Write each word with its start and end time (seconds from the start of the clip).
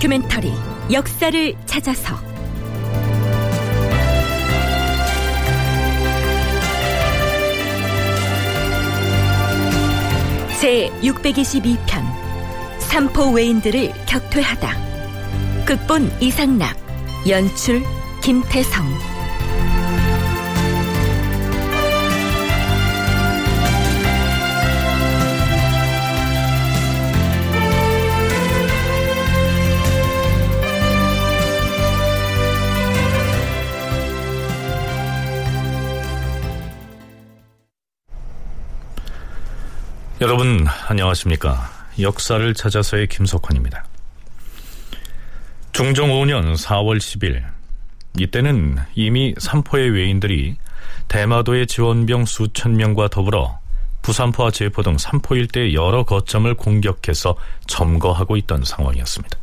다큐멘터리 0.00 0.50
역사를 0.90 1.54
찾아서. 1.66 2.16
제 10.58 10.90
622편 11.02 12.02
삼포 12.78 13.32
외인들을 13.32 13.92
격퇴하다. 14.06 15.64
극본 15.66 16.10
이상락 16.20 16.76
연출 17.28 17.82
김태성 18.22 19.09
여러분 40.20 40.66
안녕하십니까 40.86 41.70
역사를 41.98 42.52
찾아서의 42.52 43.06
김석환입니다 43.06 43.86
중종 45.72 46.10
5년 46.10 46.56
4월 46.56 46.98
10일 46.98 47.42
이때는 48.18 48.76
이미 48.94 49.34
삼포의 49.38 49.88
외인들이 49.88 50.56
대마도의 51.08 51.66
지원병 51.66 52.26
수천 52.26 52.76
명과 52.76 53.08
더불어 53.08 53.60
부산포와 54.02 54.50
제포 54.50 54.82
등 54.82 54.98
삼포 54.98 55.36
일대 55.36 55.72
여러 55.72 56.02
거점을 56.02 56.52
공격해서 56.54 57.34
점거하고 57.66 58.36
있던 58.36 58.62
상황이었습니다. 58.64 59.38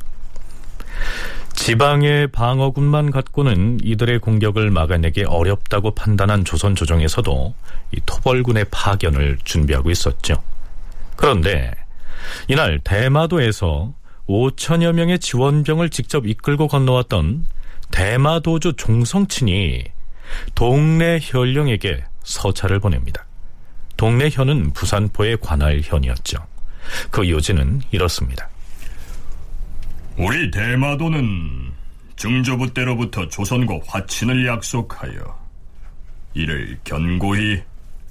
지방의 1.53 2.27
방어군만 2.27 3.09
갖고는 3.09 3.79
이들의 3.83 4.19
공격을 4.19 4.69
막아내기 4.69 5.23
어렵다고 5.23 5.95
판단한 5.95 6.45
조선 6.45 6.75
조정에서도 6.75 7.53
이 7.93 8.01
토벌군의 8.05 8.65
파견을 8.69 9.39
준비하고 9.43 9.89
있었죠. 9.89 10.43
그런데 11.17 11.71
이날 12.47 12.79
대마도에서 12.79 13.93
5천여 14.29 14.93
명의 14.93 15.19
지원병을 15.19 15.89
직접 15.89 16.25
이끌고 16.25 16.67
건너왔던 16.67 17.45
대마도주 17.91 18.73
종성친이 18.73 19.83
동래 20.55 21.19
현령에게 21.21 22.03
서찰을 22.23 22.79
보냅니다. 22.79 23.25
동래 23.95 24.29
현은 24.31 24.73
부산포의 24.73 25.37
관할 25.41 25.81
현이었죠. 25.83 26.37
그 27.09 27.29
요지는 27.29 27.81
이렇습니다. 27.91 28.49
우리 30.17 30.51
대마도는 30.51 31.71
증조부 32.15 32.73
때로부터 32.73 33.27
조선과 33.27 33.79
화친을 33.87 34.45
약속하여 34.47 35.47
이를 36.33 36.77
견고히 36.83 37.61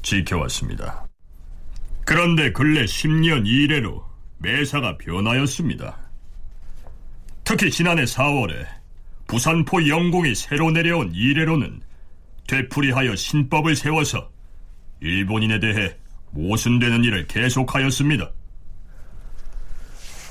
지켜왔습니다. 0.02 1.05
그런데 2.06 2.52
근래 2.52 2.84
10년 2.84 3.48
이래로 3.48 4.02
매사가 4.38 4.96
변하였습니다. 4.96 5.98
특히 7.42 7.68
지난해 7.68 8.04
4월에 8.04 8.64
부산포 9.26 9.88
영공이 9.88 10.36
새로 10.36 10.70
내려온 10.70 11.12
이래로는 11.12 11.80
되풀이하여 12.46 13.16
신법을 13.16 13.74
세워서 13.74 14.30
일본인에 15.00 15.58
대해 15.58 15.96
모순되는 16.30 17.02
일을 17.02 17.26
계속하였습니다. 17.26 18.30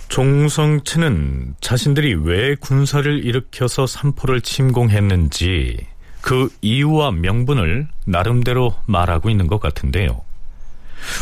종성치는 0.07 1.55
자신들이 1.59 2.13
왜 2.13 2.55
군사를 2.55 3.25
일으켜서 3.25 3.85
삼포를 3.85 4.39
침공했는지 4.39 5.85
그 6.21 6.47
이유와 6.61 7.11
명분을 7.11 7.89
나름대로 8.05 8.73
말하고 8.85 9.29
있는 9.29 9.47
것 9.47 9.59
같은데요. 9.59 10.23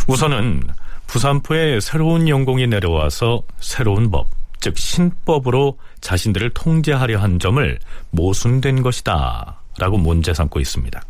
우선은 0.07 0.63
부산포에 1.07 1.79
새로운 1.79 2.27
영공이 2.27 2.67
내려와서 2.67 3.43
새로운 3.59 4.09
법, 4.09 4.27
즉 4.59 4.77
신법으로 4.77 5.77
자신들을 6.01 6.51
통제하려 6.51 7.19
한 7.19 7.39
점을 7.39 7.79
모순된 8.11 8.81
것이다 8.81 9.59
라고 9.77 9.97
문제 9.97 10.33
삼고 10.33 10.59
있습니다. 10.59 11.01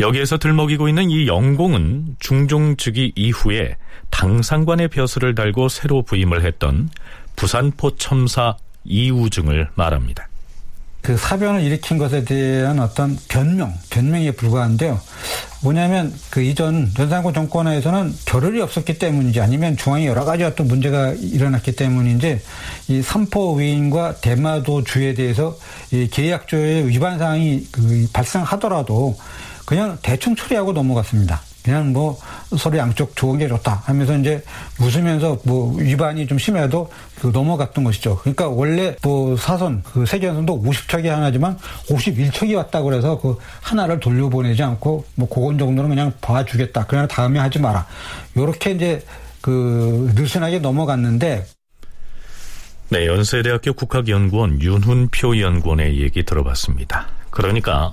여기에서 0.00 0.38
들먹이고 0.38 0.88
있는 0.88 1.10
이 1.10 1.26
영공은 1.26 2.16
중종 2.18 2.76
즉위 2.76 3.12
이후에 3.16 3.76
당상관의 4.10 4.88
벼슬을 4.88 5.34
달고 5.34 5.68
새로 5.68 6.02
부임을 6.02 6.44
했던 6.44 6.90
부산포 7.34 7.96
첨사 7.96 8.56
이우중을 8.84 9.70
말합니다. 9.74 10.25
그 11.06 11.16
사변을 11.16 11.62
일으킨 11.62 11.98
것에 11.98 12.24
대한 12.24 12.80
어떤 12.80 13.16
변명, 13.28 13.72
변명에 13.90 14.32
불과한데요. 14.32 15.00
뭐냐면 15.62 16.12
그 16.30 16.42
이전 16.42 16.92
연산군 16.98 17.32
정권에서는 17.32 18.12
결혈이 18.24 18.60
없었기 18.60 18.98
때문인지 18.98 19.40
아니면 19.40 19.76
중앙에 19.76 20.04
여러 20.04 20.24
가지 20.24 20.42
어떤 20.42 20.66
문제가 20.66 21.12
일어났기 21.12 21.76
때문인지 21.76 22.40
이 22.88 23.02
삼포 23.02 23.54
위인과 23.54 24.16
대마도 24.16 24.82
주에 24.82 25.14
대해서 25.14 25.56
이 25.92 26.08
계약조의 26.10 26.88
위반 26.88 27.20
사항이 27.20 27.68
그 27.70 28.08
발생하더라도 28.12 29.16
그냥 29.64 29.98
대충 30.02 30.34
처리하고 30.34 30.72
넘어갔습니다. 30.72 31.40
그냥 31.62 31.92
뭐 31.92 32.18
서로 32.56 32.78
양쪽 32.78 33.16
좋은 33.16 33.38
게 33.38 33.48
좋다 33.48 33.82
하면서 33.84 34.16
이제 34.16 34.42
웃으면서 34.80 35.38
뭐 35.44 35.74
위반이 35.76 36.26
좀 36.26 36.38
심해도 36.38 36.90
그 37.20 37.28
넘어갔던 37.28 37.82
것이죠. 37.82 38.18
그러니까 38.18 38.48
원래 38.48 38.94
뭐 39.02 39.36
사선 39.36 39.82
그 39.82 40.06
세계선도 40.06 40.62
50척이 40.62 41.06
하나지만 41.06 41.58
51척이 41.88 42.54
왔다 42.56 42.82
그래서 42.82 43.18
그 43.18 43.36
하나를 43.62 43.98
돌려보내지 43.98 44.62
않고 44.62 45.04
뭐 45.16 45.28
그건 45.28 45.58
정도는 45.58 45.90
그냥 45.90 46.12
봐주겠다. 46.20 46.86
그러나 46.88 47.08
다음에 47.08 47.40
하지 47.40 47.58
마라. 47.58 47.86
요렇게 48.36 48.72
이제 48.72 49.04
그 49.40 50.12
느슨하게 50.14 50.60
넘어갔는데 50.60 51.46
네, 52.88 53.06
연세대학교 53.06 53.72
국학연구원 53.72 54.62
윤훈표 54.62 55.40
연구원의 55.40 56.00
얘기 56.00 56.24
들어봤습니다. 56.24 57.08
그러니까 57.30 57.92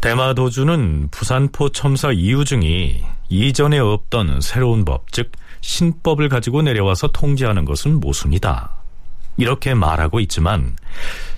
대마도주는 0.00 1.08
부산포 1.10 1.70
첨사 1.70 2.10
이유중이 2.12 3.04
이전에 3.28 3.78
없던 3.78 4.40
새로운 4.40 4.84
법, 4.84 5.10
즉 5.12 5.32
신법을 5.60 6.28
가지고 6.28 6.62
내려와서 6.62 7.08
통제하는 7.08 7.64
것은 7.64 8.00
모순이다. 8.00 8.70
이렇게 9.36 9.74
말하고 9.74 10.20
있지만 10.20 10.76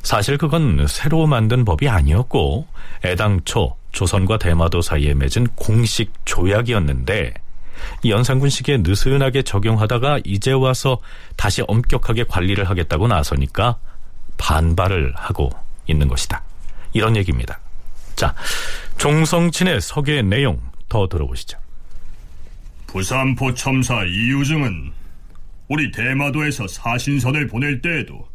사실 0.02 0.38
그건 0.38 0.86
새로 0.88 1.26
만든 1.26 1.64
법이 1.64 1.88
아니었고 1.88 2.66
애당초 3.04 3.76
조선과 3.92 4.38
대마도 4.38 4.80
사이에 4.80 5.14
맺은 5.14 5.48
공식 5.54 6.12
조약이었는데 6.24 7.34
연산군 8.06 8.48
시기에 8.48 8.78
느슨하게 8.78 9.42
적용하다가 9.42 10.20
이제 10.24 10.52
와서 10.52 10.98
다시 11.36 11.62
엄격하게 11.66 12.24
관리를 12.24 12.68
하겠다고 12.68 13.08
나서니까 13.08 13.78
반발을 14.38 15.12
하고 15.16 15.50
있는 15.86 16.08
것이다. 16.08 16.42
이런 16.92 17.16
얘기입니다. 17.16 17.60
자, 18.16 18.34
종성친의 18.98 19.80
서계 19.80 20.22
내용 20.22 20.60
더 20.88 21.06
들어보시죠. 21.06 21.58
부산 22.90 23.36
포 23.36 23.54
첨사 23.54 24.02
이유증은 24.04 24.92
우리 25.68 25.92
대마도에서 25.92 26.66
사신선을 26.66 27.46
보낼 27.46 27.80
때에도 27.80 28.28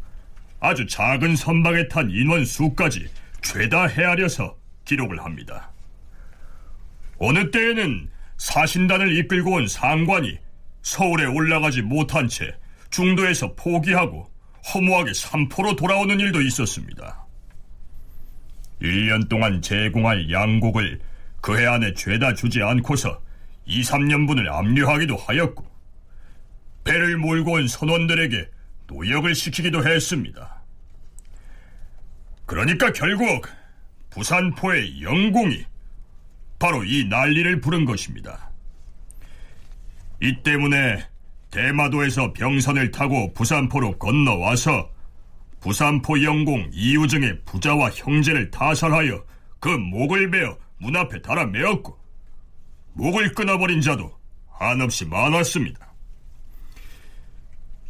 아주 0.60 0.86
작은 0.86 1.36
선박에 1.36 1.88
탄 1.88 2.10
인원 2.10 2.46
수까지 2.46 3.06
죄다 3.42 3.86
헤아려서 3.86 4.56
기록을 4.86 5.22
합니다. 5.22 5.70
어느 7.18 7.50
때에는 7.50 8.08
사신단을 8.38 9.18
이끌고 9.18 9.56
온 9.56 9.68
상관이 9.68 10.38
서울에 10.80 11.26
올라가지 11.26 11.82
못한 11.82 12.26
채 12.26 12.50
중도에서 12.88 13.52
포기하고 13.56 14.30
허무하게 14.72 15.12
삼포로 15.12 15.76
돌아오는 15.76 16.18
일도 16.18 16.40
있었습니다. 16.40 17.26
1년 18.80 19.28
동안 19.28 19.60
제공할 19.60 20.32
양곡을 20.32 20.98
그 21.42 21.58
해 21.58 21.66
안에 21.66 21.92
죄다 21.92 22.32
주지 22.32 22.62
않고서 22.62 23.25
2, 23.66 23.82
3년분을 23.82 24.48
압류하기도 24.48 25.16
하였고 25.16 25.66
배를 26.84 27.16
몰고 27.18 27.52
온 27.52 27.68
선원들에게 27.68 28.48
노역을 28.86 29.34
시키기도 29.34 29.86
했습니다. 29.86 30.62
그러니까 32.46 32.92
결국 32.92 33.48
부산포의 34.10 35.02
영공이 35.02 35.64
바로 36.58 36.84
이 36.84 37.04
난리를 37.04 37.60
부른 37.60 37.84
것입니다. 37.84 38.50
이 40.22 40.42
때문에 40.42 41.04
대마도에서 41.50 42.32
병선을 42.32 42.92
타고 42.92 43.32
부산포로 43.34 43.98
건너와서 43.98 44.90
부산포 45.60 46.22
영공 46.22 46.70
이우정의 46.72 47.40
부자와 47.44 47.90
형제를 47.90 48.50
타살하여 48.50 49.24
그 49.58 49.68
목을 49.68 50.30
베어 50.30 50.56
문 50.78 50.96
앞에 50.96 51.20
달아 51.20 51.46
메었고 51.46 51.98
목을 52.96 53.34
끊어버린 53.34 53.80
자도 53.80 54.10
한없이 54.58 55.04
많았습니다. 55.04 55.86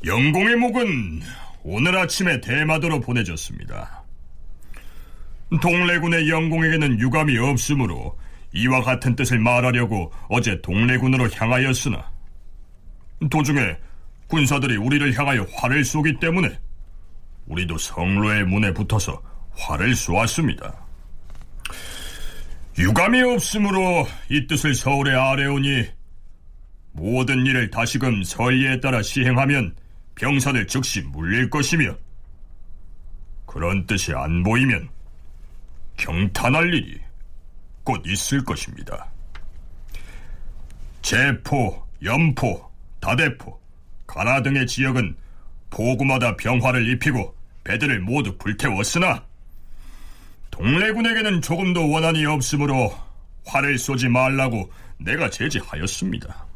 영공의 0.05 0.57
목은 0.57 1.23
오늘 1.63 1.97
아침에 1.97 2.41
대마도로 2.41 3.01
보내졌습니다. 3.01 4.03
동래군의 5.63 6.29
영공에게는 6.29 6.99
유감이 6.99 7.39
없으므로 7.39 8.19
이와 8.53 8.83
같은 8.83 9.15
뜻을 9.15 9.39
말하려고 9.39 10.13
어제 10.29 10.61
동래군으로 10.61 11.31
향하였으나 11.31 12.11
도중에 13.31 13.77
군사들이 14.27 14.77
우리를 14.77 15.17
향하여 15.17 15.47
활을 15.53 15.85
쏘기 15.85 16.19
때문에 16.19 16.59
우리도 17.47 17.79
성로의 17.79 18.45
문에 18.45 18.75
붙어서 18.75 19.23
활을 19.53 19.95
쏘았습니다. 19.95 20.75
유감이 22.79 23.23
없으므로 23.23 24.07
이 24.29 24.47
뜻을 24.47 24.75
서울에 24.75 25.15
아래오니 25.15 25.87
모든 26.93 27.47
일을 27.47 27.71
다시금 27.71 28.23
설리에 28.23 28.81
따라 28.81 29.03
시행하면 29.03 29.75
병선을 30.15 30.67
즉시 30.67 31.01
물릴 31.01 31.49
것이며 31.49 31.97
그런 33.47 33.87
뜻이 33.87 34.13
안 34.13 34.43
보이면 34.43 34.91
경탄할 35.97 36.75
일이 36.75 37.01
곧 37.83 38.03
있을 38.07 38.45
것입니다. 38.45 39.11
제포, 41.01 41.83
연포, 42.03 42.71
다대포, 43.01 43.59
가나 44.07 44.43
등의 44.43 44.67
지역은 44.67 45.17
포구마다 45.71 46.37
병화를 46.37 46.87
입히고 46.91 47.35
배들을 47.65 48.01
모두 48.01 48.37
불태웠으나 48.37 49.26
동래군에게는 50.51 51.43
조금도 51.43 51.91
원한이 51.91 52.25
없으므로 52.25 52.93
활을 53.45 53.79
쏘지 53.79 54.09
말라고 54.09 54.71
내가 54.99 55.31
제지하였습니다. 55.31 56.47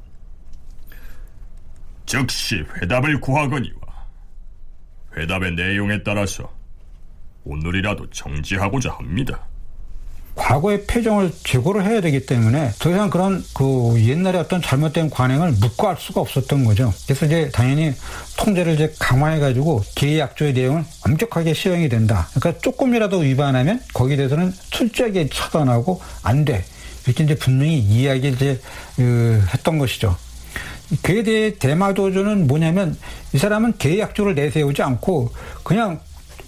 즉시 2.07 2.65
회답을 2.77 3.21
구하거니와 3.21 3.79
회답의 5.17 5.53
내용에 5.53 6.03
따라서 6.03 6.53
오늘이라도 7.45 8.11
정지하고자 8.11 8.93
합니다. 8.93 9.50
과거의 10.35 10.85
패정을 10.87 11.33
재고를 11.45 11.85
해야 11.85 12.01
되기 12.01 12.25
때문에 12.25 12.73
더 12.79 12.91
이상 12.91 13.11
그런 13.11 13.45
그 13.55 13.95
옛날에 13.99 14.39
어떤 14.39 14.63
잘못된 14.63 15.11
관행을 15.11 15.53
묵고할 15.53 15.97
수가 15.99 16.21
없었던 16.21 16.65
거죠. 16.65 16.93
그래서 17.05 17.27
이제 17.27 17.51
당연히 17.53 17.93
통제를 18.37 18.75
이제 18.75 18.95
강화해가지고 18.99 19.83
계약조의 19.95 20.53
내용을 20.55 20.85
엄격하게 21.07 21.55
시행이 21.55 21.89
된다. 21.89 22.29
그러니까 22.35 22.61
조금이라도 22.63 23.19
위반하면 23.19 23.81
거기에 23.93 24.17
대해서는 24.17 24.53
철저하게 24.71 25.29
처단하고 25.33 26.01
안 26.23 26.45
돼. 26.45 26.65
이렇게 27.07 27.25
이제 27.25 27.35
분명히 27.35 27.79
이야기 27.79 28.29
이제 28.29 28.61
그, 28.97 29.43
했던 29.53 29.79
것이죠. 29.79 30.17
그에 31.03 31.23
대해 31.23 31.55
대마도주는 31.55 32.47
뭐냐면 32.47 32.97
이 33.33 33.39
사람은 33.39 33.75
계약조를 33.79 34.35
내세우지 34.35 34.83
않고 34.83 35.31
그냥 35.63 36.01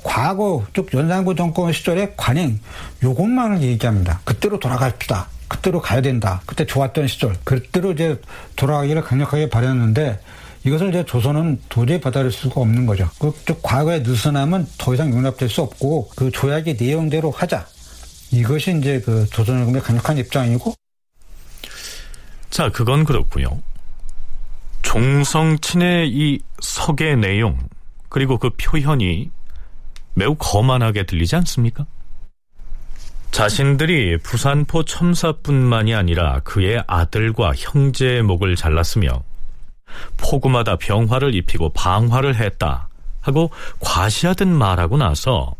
과거 0.02 0.64
쭉 0.72 0.92
연산군 0.92 1.36
정권 1.36 1.72
시절의 1.72 2.14
관행 2.16 2.60
요것만을 3.02 3.62
얘기합니다. 3.62 4.20
그때로 4.24 4.58
돌아갑시다. 4.58 5.28
그때로 5.48 5.80
가야 5.80 6.00
된다. 6.00 6.40
그때 6.46 6.64
좋았던 6.64 7.08
시절. 7.08 7.36
그때로 7.44 7.92
이제 7.92 8.20
돌아가기를 8.56 9.02
강력하게 9.02 9.50
바랬는데 9.50 10.18
이것을 10.64 10.90
이제 10.90 11.04
조선은 11.04 11.60
도저히 11.68 12.00
받아들일 12.00 12.32
수가 12.32 12.60
없는 12.60 12.86
거죠. 12.86 13.08
그쪽 13.18 13.62
과거의 13.62 14.02
느슨함은 14.02 14.66
더 14.78 14.94
이상 14.94 15.12
용납될 15.12 15.48
수 15.48 15.62
없고 15.62 16.10
그 16.14 16.30
조약의 16.30 16.76
내용대로 16.78 17.30
하자. 17.30 17.66
이것이 18.30 18.78
이제 18.78 19.00
그 19.04 19.26
조선일국의 19.26 19.82
강력한 19.82 20.16
입장이고. 20.18 20.74
자, 22.48 22.70
그건 22.70 23.04
그렇고요. 23.04 23.60
종성친의 24.82 26.10
이 26.10 26.40
석의 26.60 27.16
내용 27.16 27.58
그리고 28.08 28.38
그 28.38 28.50
표현이 28.50 29.30
매우 30.14 30.34
거만하게 30.34 31.04
들리지 31.04 31.36
않습니까? 31.36 31.86
자신들이 33.30 34.18
부산포 34.18 34.84
첨사뿐만이 34.84 35.94
아니라 35.94 36.40
그의 36.40 36.84
아들과 36.86 37.52
형제의 37.56 38.22
목을 38.22 38.56
잘랐으며 38.56 39.22
포구마다 40.18 40.76
병화를 40.76 41.34
입히고 41.34 41.70
방화를 41.70 42.36
했다 42.36 42.88
하고 43.22 43.50
과시하듯 43.80 44.48
말하고 44.48 44.98
나서 44.98 45.54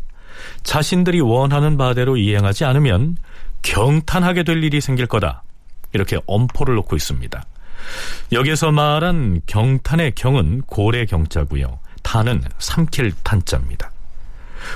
자신들이 0.63 1.21
원하는 1.21 1.77
바대로 1.77 2.17
이행하지 2.17 2.65
않으면 2.65 3.17
경탄하게 3.63 4.43
될 4.43 4.63
일이 4.63 4.81
생길 4.81 5.07
거다. 5.07 5.43
이렇게 5.93 6.19
엄포를 6.27 6.75
놓고 6.75 6.95
있습니다. 6.95 7.43
여기서 8.31 8.71
말한 8.71 9.41
경탄의 9.45 10.13
경은 10.15 10.61
고래 10.63 11.05
경자고요. 11.05 11.79
탄은 12.01 12.43
삼킬 12.59 13.13
탄자입니다. 13.23 13.92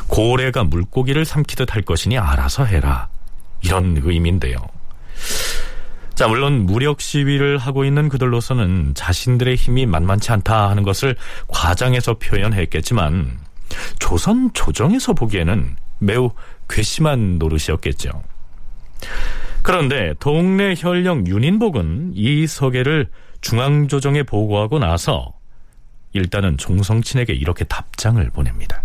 고래가 0.07 0.63
물고기를 0.63 1.25
삼키듯 1.25 1.75
할 1.75 1.81
것이니 1.81 2.17
알아서 2.17 2.65
해라. 2.65 3.09
이런 3.61 3.99
의미인데요. 4.01 4.57
자, 6.15 6.27
물론 6.27 6.65
무력 6.65 6.99
시위를 6.99 7.59
하고 7.59 7.85
있는 7.85 8.09
그들로서는 8.09 8.93
자신들의 8.95 9.55
힘이 9.55 9.85
만만치 9.85 10.31
않다 10.31 10.69
하는 10.69 10.83
것을 10.83 11.15
과장해서 11.47 12.15
표현했겠지만 12.15 13.39
조선 13.99 14.51
조정에서 14.53 15.13
보기에는 15.13 15.75
매우 15.99 16.31
괘씸한 16.69 17.37
노릇이었겠죠. 17.37 18.23
그런데 19.61 20.13
동네 20.19 20.73
현령 20.75 21.27
윤인복은 21.27 22.13
이 22.15 22.47
서계를 22.47 23.09
중앙조정에 23.41 24.23
보고하고 24.23 24.79
나서 24.79 25.33
일단은 26.13 26.57
종성친에게 26.57 27.33
이렇게 27.33 27.63
답장을 27.65 28.27
보냅니다. 28.31 28.81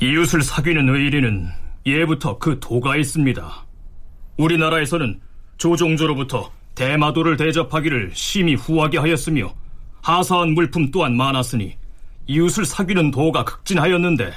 이웃을 0.00 0.42
사귀는 0.42 0.88
의리는 0.88 1.48
예부터 1.86 2.38
그 2.38 2.58
도가 2.58 2.96
있습니다. 2.96 3.66
우리나라에서는 4.36 5.20
조종조로부터 5.56 6.50
대마도를 6.74 7.36
대접하기를 7.36 8.10
심히 8.14 8.54
후하게 8.54 8.98
하였으며 8.98 9.54
하사한 10.02 10.50
물품 10.50 10.90
또한 10.90 11.16
많았으니 11.16 11.76
이웃을 12.26 12.64
사귀는 12.64 13.12
도가 13.12 13.44
극진하였는데 13.44 14.32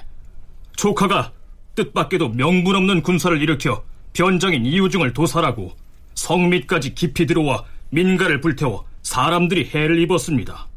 조카가 0.75 1.31
뜻밖에도 1.73 2.29
명분 2.29 2.75
없는 2.75 3.01
군사를 3.01 3.41
일으켜 3.41 3.83
변장인 4.13 4.65
이유중을 4.65 5.13
도살하고 5.13 5.75
성밑까지 6.13 6.93
깊이 6.93 7.25
들어와 7.25 7.65
민가를 7.89 8.41
불태워 8.41 8.85
사람들이 9.01 9.71
해를 9.73 9.99
입었습니다. 10.01 10.67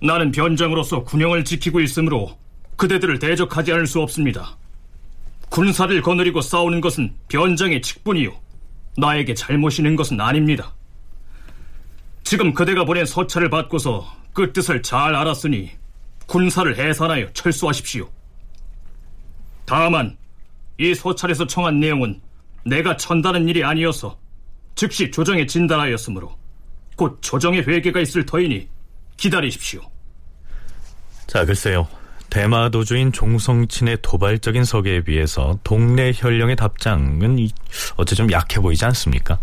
나는 0.00 0.30
변장으로서 0.30 1.02
군영을 1.02 1.44
지키고 1.44 1.80
있으므로 1.80 2.38
그대들을 2.78 3.18
대적하지 3.18 3.72
않을 3.72 3.86
수 3.86 4.00
없습니다. 4.00 4.56
군사를 5.50 6.00
거느리고 6.00 6.40
싸우는 6.40 6.80
것은 6.80 7.14
변장의 7.28 7.82
직분이요. 7.82 8.32
나에게 8.96 9.34
잘못이 9.34 9.82
는 9.82 9.96
것은 9.96 10.20
아닙니다. 10.20 10.74
지금 12.22 12.54
그대가 12.54 12.84
보낸 12.84 13.04
서찰을 13.04 13.50
받고서 13.50 14.06
그 14.32 14.52
뜻을 14.52 14.82
잘 14.82 15.14
알았으니 15.14 15.72
군사를 16.26 16.76
해산하여 16.76 17.32
철수하십시오. 17.32 18.08
다만 19.64 20.16
이 20.78 20.94
서찰에서 20.94 21.46
청한 21.46 21.80
내용은 21.80 22.20
내가 22.64 22.96
전다는 22.96 23.48
일이 23.48 23.64
아니어서 23.64 24.18
즉시 24.76 25.10
조정에 25.10 25.46
진단하였으므로 25.46 26.38
곧 26.94 27.18
조정의 27.22 27.66
회개가 27.66 28.00
있을 28.00 28.24
터이니 28.24 28.68
기다리십시오. 29.16 29.80
자, 31.26 31.44
글쎄요. 31.44 31.88
대마도주인 32.30 33.12
종성친의 33.12 33.98
도발적인 34.02 34.64
서계에 34.64 35.02
비해서 35.02 35.58
동네 35.64 36.12
현령의 36.14 36.56
답장은 36.56 37.48
어째 37.96 38.14
좀 38.14 38.30
약해 38.32 38.60
보이지 38.60 38.84
않습니까? 38.84 39.38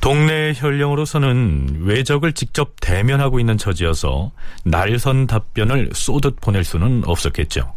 동네 0.00 0.52
현령으로서는 0.52 1.82
외적을 1.82 2.32
직접 2.32 2.74
대면하고 2.80 3.38
있는 3.38 3.56
처지여서 3.56 4.32
날선 4.64 5.28
답변을 5.28 5.90
쏘듯 5.94 6.40
보낼 6.40 6.64
수는 6.64 7.04
없었겠죠. 7.06 7.72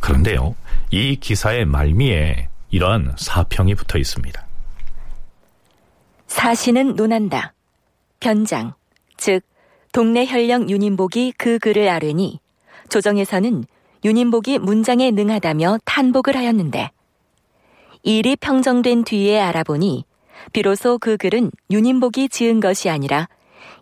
그런데요, 0.00 0.56
이 0.90 1.16
기사의 1.16 1.64
말미에 1.64 2.48
이러한 2.70 3.14
사평이 3.16 3.76
붙어 3.76 3.98
있습니다. 3.98 4.46
사신은 6.26 6.96
논한다. 6.96 7.54
변장, 8.20 8.74
즉 9.16 9.42
동네 9.92 10.26
현령 10.26 10.68
윤인복이 10.68 11.34
그 11.38 11.58
글을 11.60 11.88
아뢰니 11.88 12.40
조정에서는 12.88 13.64
윤인복이 14.04 14.58
문장에 14.58 15.10
능하다며 15.10 15.78
탄복을 15.84 16.36
하였는데 16.36 16.90
일이 18.02 18.36
평정된 18.36 19.04
뒤에 19.04 19.40
알아보니 19.40 20.04
비로소 20.52 20.98
그 20.98 21.16
글은 21.16 21.50
윤인복이 21.70 22.28
지은 22.28 22.60
것이 22.60 22.88
아니라 22.88 23.28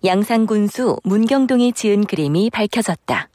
양산군수 0.05 0.99
문경동이 1.05 1.73
지은 1.73 2.07
그림이 2.07 2.51
밝혀졌다. 2.51 3.29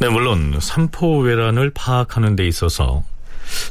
네, 0.00 0.08
물론 0.08 0.58
삼포외란을 0.60 1.70
파악하는 1.70 2.36
데 2.36 2.46
있어서 2.46 3.04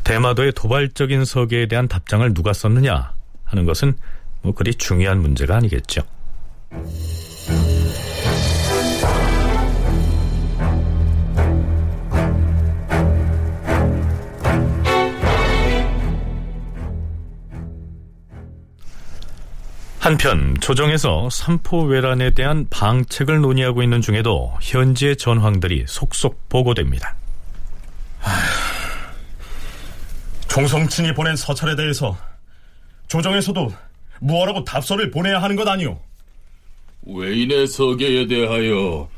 대마도의 0.03 0.53
도발적인 0.53 1.25
서기에 1.25 1.67
대한 1.67 1.88
답장을 1.88 2.33
누가 2.33 2.53
썼느냐 2.53 3.13
하는 3.43 3.65
것은 3.65 3.95
뭐 4.41 4.53
그리 4.53 4.73
중요한 4.73 5.21
문제가 5.21 5.55
아니겠죠. 5.55 6.01
한편 20.03 20.53
조정에서 20.60 21.29
삼포 21.29 21.83
외란에 21.83 22.31
대한 22.31 22.67
방책을 22.69 23.39
논의하고 23.39 23.83
있는 23.83 24.01
중에도 24.01 24.51
현지의 24.62 25.15
전황들이 25.15 25.86
속속 25.88 26.50
보고됩니다. 26.50 27.15
종성친이 30.50 31.13
보낸 31.13 31.38
서찰에 31.38 31.77
대해서 31.77 32.17
조정에서도 33.07 33.74
무엇라고 34.19 34.65
답서를 34.65 35.10
보내야 35.10 35.41
하는 35.41 35.55
것 35.55 35.65
아니오? 35.65 35.98
외인의 37.03 37.65
서계에 37.67 38.27
대하여 38.27 39.10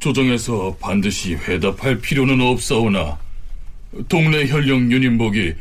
조정에서 0.00 0.76
반드시 0.80 1.36
회답할 1.36 2.00
필요는 2.00 2.40
없사오나 2.40 3.16
동네 4.08 4.46
현령 4.46 4.90
윤인복이 4.90 5.54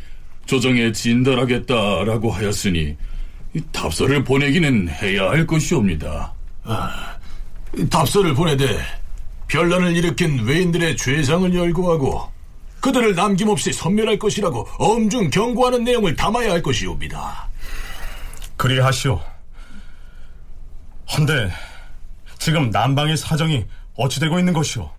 조정에 0.47 0.91
진달하겠다라고 0.91 2.31
하였으니 2.31 2.97
답서를 3.71 4.23
보내기는 4.23 4.89
해야 4.89 5.29
할 5.29 5.45
것이옵니다. 5.45 6.33
아, 6.63 7.17
답서를 7.89 8.33
보내되 8.33 8.79
변란을 9.47 9.95
일으킨 9.95 10.43
외인들의 10.45 10.97
죄상을 10.97 11.53
열거하고 11.53 12.31
그들을 12.79 13.15
남김없이 13.15 13.71
섬멸할 13.71 14.19
것이라고 14.19 14.67
엄중 14.77 15.29
경고하는 15.29 15.83
내용을 15.83 16.15
담아야 16.15 16.51
할 16.51 16.61
것이옵니다. 16.61 17.47
그리하시오. 18.57 19.21
헌데 21.15 21.51
지금 22.39 22.69
남방의 22.71 23.15
사정이 23.17 23.65
어찌 23.95 24.19
되고 24.19 24.39
있는 24.39 24.53
것이오? 24.53 24.89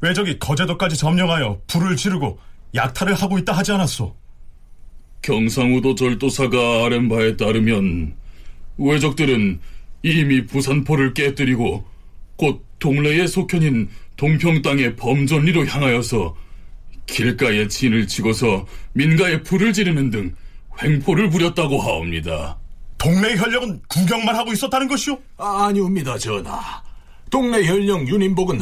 왜적이 0.00 0.38
거제도까지 0.38 0.96
점령하여 0.96 1.60
불을 1.66 1.96
지르고 1.96 2.38
약탈을 2.74 3.14
하고 3.14 3.38
있다 3.38 3.52
하지 3.52 3.72
않았소? 3.72 4.16
경상우도 5.24 5.94
절도사가 5.94 6.84
아는 6.84 7.08
바에 7.08 7.36
따르면 7.36 8.14
외적들은 8.76 9.58
이미 10.02 10.44
부산포를 10.44 11.14
깨뜨리고 11.14 11.84
곧 12.36 12.62
동래의 12.78 13.26
속현인 13.26 13.88
동평 14.16 14.60
땅의 14.60 14.96
범전리로 14.96 15.66
향하여서 15.66 16.36
길가에 17.06 17.68
진을 17.68 18.06
치고서 18.06 18.66
민가에 18.92 19.42
불을 19.42 19.72
지르는 19.72 20.10
등 20.10 20.34
횡포를 20.82 21.30
부렸다고 21.30 21.80
하옵니다. 21.80 22.58
동네 22.98 23.34
현령은 23.34 23.80
구경만 23.88 24.36
하고 24.36 24.52
있었다는 24.52 24.88
것이오? 24.88 25.18
아니옵니다, 25.38 26.18
전하. 26.18 26.82
동네 27.30 27.64
현령 27.64 28.06
윤인복은 28.06 28.60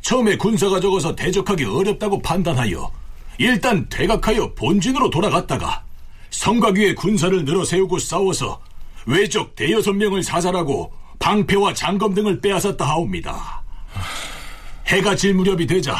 처음에 0.00 0.36
군사가 0.36 0.80
적어서 0.80 1.14
대적하기 1.14 1.64
어렵다고 1.64 2.22
판단하여 2.22 2.90
일단 3.38 3.86
퇴각하여 3.88 4.54
본진으로 4.54 5.10
돌아갔다가 5.10 5.87
성곽 6.30 6.76
위에 6.76 6.94
군사를 6.94 7.44
늘어 7.44 7.64
세우고 7.64 7.98
싸워서 7.98 8.62
외적 9.06 9.54
대여섯 9.56 9.96
명을 9.96 10.22
사살하고 10.22 10.92
방패와 11.18 11.74
장검 11.74 12.14
등을 12.14 12.40
빼앗았다 12.40 12.84
하옵니다. 12.86 13.62
해가 14.86 15.16
질 15.16 15.34
무렵이 15.34 15.66
되자 15.66 15.96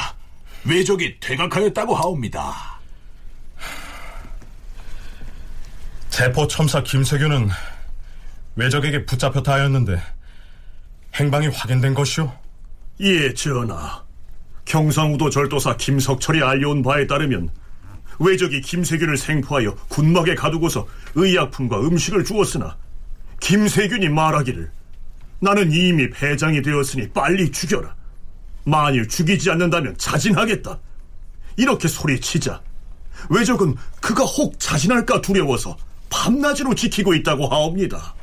외적이 0.64 1.18
퇴각하였다고 1.20 1.94
하옵니다. 1.94 2.78
세포 6.10 6.46
첨사 6.48 6.82
김세규는 6.82 7.48
외적에게 8.56 9.06
붙잡혔다 9.06 9.52
하였는데 9.52 10.00
행방이 11.14 11.46
확인된 11.48 11.94
것이오? 11.94 12.32
예, 13.00 13.32
전하. 13.34 14.02
경상우도 14.64 15.30
절도사 15.30 15.76
김석철이 15.76 16.42
알려온 16.42 16.82
바에 16.82 17.06
따르면 17.06 17.50
외적이 18.18 18.60
김세균을 18.60 19.16
생포하여 19.16 19.74
군막에 19.88 20.34
가두고서 20.34 20.86
의약품과 21.14 21.80
음식을 21.80 22.24
주었으나 22.24 22.76
김세균이 23.40 24.08
말하기를 24.08 24.70
나는 25.40 25.70
이미 25.70 26.10
배장이 26.10 26.62
되었으니 26.62 27.10
빨리 27.10 27.50
죽여라. 27.50 27.94
만일 28.64 29.08
죽이지 29.08 29.50
않는다면 29.50 29.96
자진하겠다. 29.96 30.78
이렇게 31.56 31.88
소리치자 31.88 32.60
외적은 33.30 33.74
그가 34.00 34.24
혹 34.24 34.58
자진할까 34.58 35.20
두려워서 35.20 35.76
밤낮으로 36.10 36.74
지키고 36.74 37.14
있다고 37.14 37.48
하옵니다. 37.48 38.14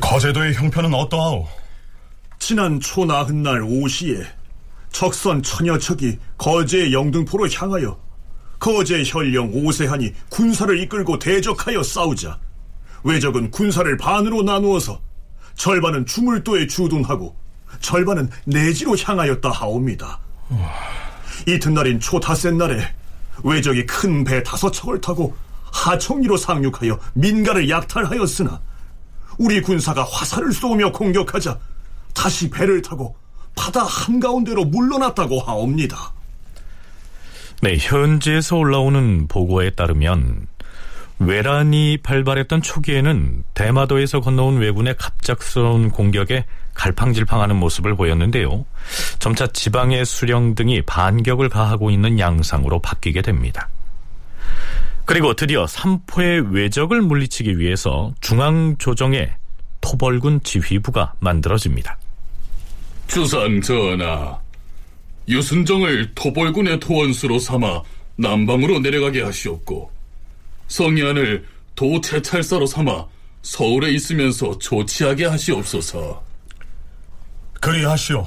거제도의 0.00 0.54
형편은 0.54 0.94
어떠하오? 0.94 1.48
지난 2.38 2.80
초나흔날 2.80 3.62
오시에 3.62 4.26
적선 4.92 5.42
천여척이 5.42 6.18
거제 6.38 6.92
영등포로 6.92 7.48
향하여 7.50 7.98
거제 8.58 9.02
현령 9.04 9.50
오세한이 9.52 10.12
군사를 10.28 10.78
이끌고 10.80 11.18
대적하여 11.18 11.82
싸우자 11.82 12.38
외적은 13.02 13.50
군사를 13.50 13.96
반으로 13.96 14.42
나누어서 14.42 15.00
절반은 15.54 16.06
주물도에 16.06 16.66
주둔하고 16.68 17.34
절반은 17.80 18.30
내지로 18.44 18.96
향하였다 18.96 19.50
하옵니다. 19.50 20.20
이튿날인 21.48 21.98
초다센 21.98 22.58
날에 22.58 22.94
외적이 23.42 23.86
큰 23.86 24.22
배 24.24 24.42
다섯 24.42 24.70
척을 24.70 25.00
타고 25.00 25.34
하청리로 25.72 26.36
상륙하여 26.36 26.98
민가를 27.14 27.68
약탈하였으나 27.68 28.60
우리 29.38 29.60
군사가 29.62 30.04
화살을 30.04 30.52
쏘며 30.52 30.92
공격하자 30.92 31.58
다시 32.14 32.50
배를 32.50 32.82
타고 32.82 33.16
바다 33.54 33.84
한가운데로 33.84 34.64
물러났다고 34.64 35.40
하옵니다. 35.40 36.12
네, 37.62 37.76
현지에서 37.78 38.56
올라오는 38.56 39.28
보고에 39.28 39.70
따르면 39.70 40.46
외란이 41.20 41.98
발발했던 42.02 42.62
초기에는 42.62 43.44
대마도에서 43.54 44.20
건너온 44.20 44.58
왜군의 44.58 44.96
갑작스러운 44.98 45.90
공격에 45.90 46.44
갈팡질팡하는 46.74 47.54
모습을 47.56 47.94
보였는데요. 47.94 48.64
점차 49.18 49.46
지방의 49.46 50.04
수령 50.04 50.54
등이 50.54 50.82
반격을 50.82 51.48
가하고 51.48 51.90
있는 51.90 52.18
양상으로 52.18 52.80
바뀌게 52.80 53.22
됩니다. 53.22 53.68
그리고 55.04 55.34
드디어 55.34 55.66
삼포의 55.66 56.54
외적을 56.54 57.02
물리치기 57.02 57.58
위해서 57.58 58.12
중앙조정의 58.20 59.32
토벌군 59.80 60.42
지휘부가 60.42 61.14
만들어집니다. 61.20 61.98
주상 63.06 63.60
전하, 63.60 64.38
유순정을 65.28 66.14
토벌군의 66.14 66.80
토원수로 66.80 67.38
삼아 67.38 67.82
남방으로 68.16 68.80
내려가게 68.80 69.22
하시옵고 69.22 69.90
성희안을 70.68 71.46
도채찰사로 71.74 72.66
삼아 72.66 73.06
서울에 73.42 73.90
있으면서 73.92 74.56
조치하게 74.58 75.26
하시옵소서. 75.26 76.22
그리하시오. 77.60 78.26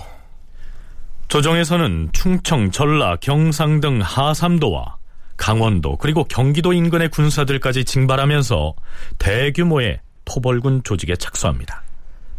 조정에서는 1.28 2.10
충청, 2.14 2.72
전라, 2.72 3.16
경상 3.18 3.82
등 3.82 4.00
하삼도와 4.02 4.98
강원도 5.38 5.98
그리고 5.98 6.24
경기도 6.24 6.72
인근의 6.72 7.10
군사들까지 7.10 7.84
징발하면서 7.84 8.74
대규모의 9.18 10.00
토벌군 10.24 10.84
조직에 10.84 11.16
착수합니다. 11.16 11.84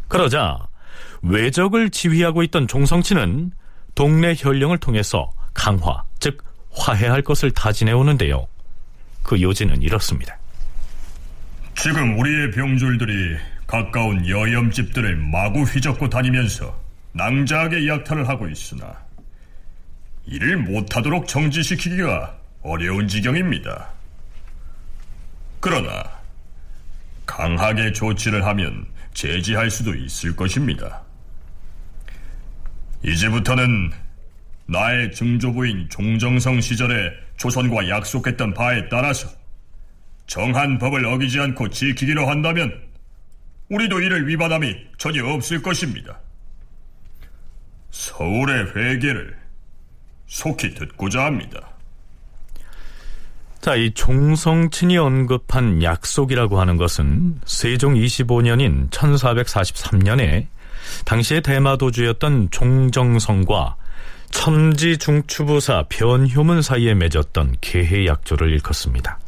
그러자 0.08 0.66
외적을 1.22 1.90
지휘하고 1.90 2.42
있던 2.44 2.68
종성치는 2.68 3.52
동네 3.94 4.34
현령을 4.36 4.78
통해서 4.78 5.30
강화, 5.54 6.02
즉 6.18 6.42
화해할 6.72 7.22
것을 7.22 7.50
다짐해 7.50 7.92
오는데요. 7.92 8.46
그 9.22 9.40
요지는 9.40 9.82
이렇습니다. 9.82 10.38
지금 11.74 12.18
우리의 12.18 12.50
병졸들이 12.52 13.36
가까운 13.66 14.26
여염집들을 14.28 15.16
마구 15.16 15.62
휘젓고 15.62 16.08
다니면서 16.08 16.78
낭자하게 17.12 17.88
약탈을 17.88 18.28
하고 18.28 18.48
있으나 18.48 18.94
이를 20.26 20.56
못하도록 20.58 21.26
정지시키기가 21.26 22.38
어려운 22.62 23.08
지경입니다. 23.08 23.88
그러나 25.60 26.04
강하게 27.24 27.92
조치를 27.92 28.44
하면 28.46 28.86
제지할 29.14 29.70
수도 29.70 29.94
있을 29.94 30.36
것입니다. 30.36 31.05
이제부터는 33.06 33.92
나의 34.66 35.12
증조부인 35.12 35.88
종정성 35.88 36.60
시절에 36.60 37.12
조선과 37.36 37.88
약속했던 37.88 38.52
바에 38.52 38.88
따라서 38.88 39.28
정한 40.26 40.78
법을 40.78 41.06
어기지 41.06 41.38
않고 41.38 41.70
지키기로 41.70 42.26
한다면 42.28 42.82
우리도 43.68 44.00
이를 44.00 44.26
위반함이 44.26 44.74
전혀 44.98 45.24
없을 45.24 45.62
것입니다. 45.62 46.18
서울의 47.90 48.72
회계를 48.74 49.36
속히 50.26 50.74
듣고자 50.74 51.24
합니다. 51.24 51.60
자, 53.60 53.76
이 53.76 53.92
종성친이 53.94 54.96
언급한 54.98 55.82
약속이라고 55.82 56.60
하는 56.60 56.76
것은 56.76 57.40
세종 57.44 57.94
25년인 57.94 58.90
1443년에 58.90 60.46
당시의 61.04 61.42
대마도주였던 61.42 62.48
종정성과 62.50 63.76
첨지 64.30 64.98
중추부사 64.98 65.84
변효문 65.88 66.62
사이에 66.62 66.94
맺었던 66.94 67.56
계해약조를 67.60 68.50
일컫습니다. 68.52 69.18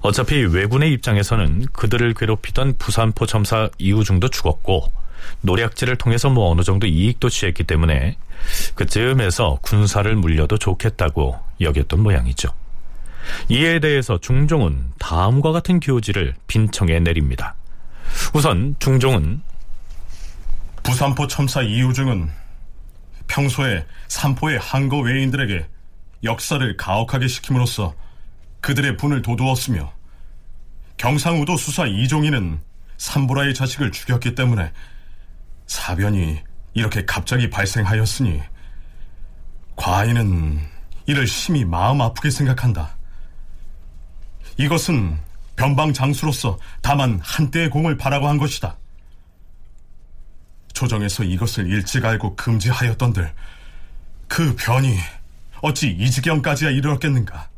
어차피 0.00 0.36
왜군의 0.36 0.92
입장에서는 0.92 1.66
그들을 1.72 2.14
괴롭히던 2.14 2.76
부산포 2.78 3.26
첨사 3.26 3.70
이우중도 3.78 4.28
죽었고 4.28 4.92
노략질을 5.40 5.96
통해서 5.96 6.28
뭐 6.28 6.50
어느 6.50 6.62
정도 6.62 6.86
이익도 6.86 7.30
취했기 7.30 7.64
때문에 7.64 8.16
그쯤에서 8.74 9.58
군사를 9.62 10.14
물려도 10.14 10.58
좋겠다고 10.58 11.38
여겼던 11.60 12.02
모양이죠. 12.02 12.50
이에 13.48 13.78
대해서 13.78 14.18
중종은 14.18 14.92
다음과 14.98 15.52
같은 15.52 15.80
교지를 15.80 16.34
빈청에 16.46 17.00
내립니다. 17.00 17.54
우선 18.34 18.76
중종은 18.78 19.40
부산포 20.84 21.26
첨사 21.26 21.62
이우중은 21.62 22.30
평소에 23.26 23.84
삼포의 24.08 24.58
항거 24.58 25.00
외인들에게 25.00 25.66
역사를 26.22 26.76
가혹하게 26.76 27.26
시킴으로써 27.26 27.94
그들의 28.60 28.96
분을 28.98 29.22
도두었으며 29.22 29.92
경상우도 30.96 31.56
수사 31.56 31.86
이종희는 31.86 32.60
삼보라의 32.98 33.54
자식을 33.54 33.92
죽였기 33.92 34.34
때문에 34.34 34.72
사변이 35.66 36.40
이렇게 36.74 37.04
갑자기 37.04 37.50
발생하였으니 37.50 38.42
과인은 39.76 40.60
이를 41.06 41.26
심히 41.26 41.64
마음 41.64 42.00
아프게 42.00 42.30
생각한다. 42.30 42.96
이것은 44.58 45.18
변방 45.56 45.92
장수로서 45.92 46.58
다만 46.82 47.20
한때의 47.22 47.70
공을 47.70 47.96
바라고 47.96 48.28
한 48.28 48.38
것이다. 48.38 48.76
조정에서 50.74 51.24
이것을 51.24 51.68
일찍 51.68 52.04
알고 52.04 52.36
금지하였던들 52.36 53.32
그 54.28 54.54
변이 54.56 54.98
어찌 55.62 55.88
이 55.88 56.10
지경까지야 56.10 56.70
이르렀겠는가? 56.70 57.48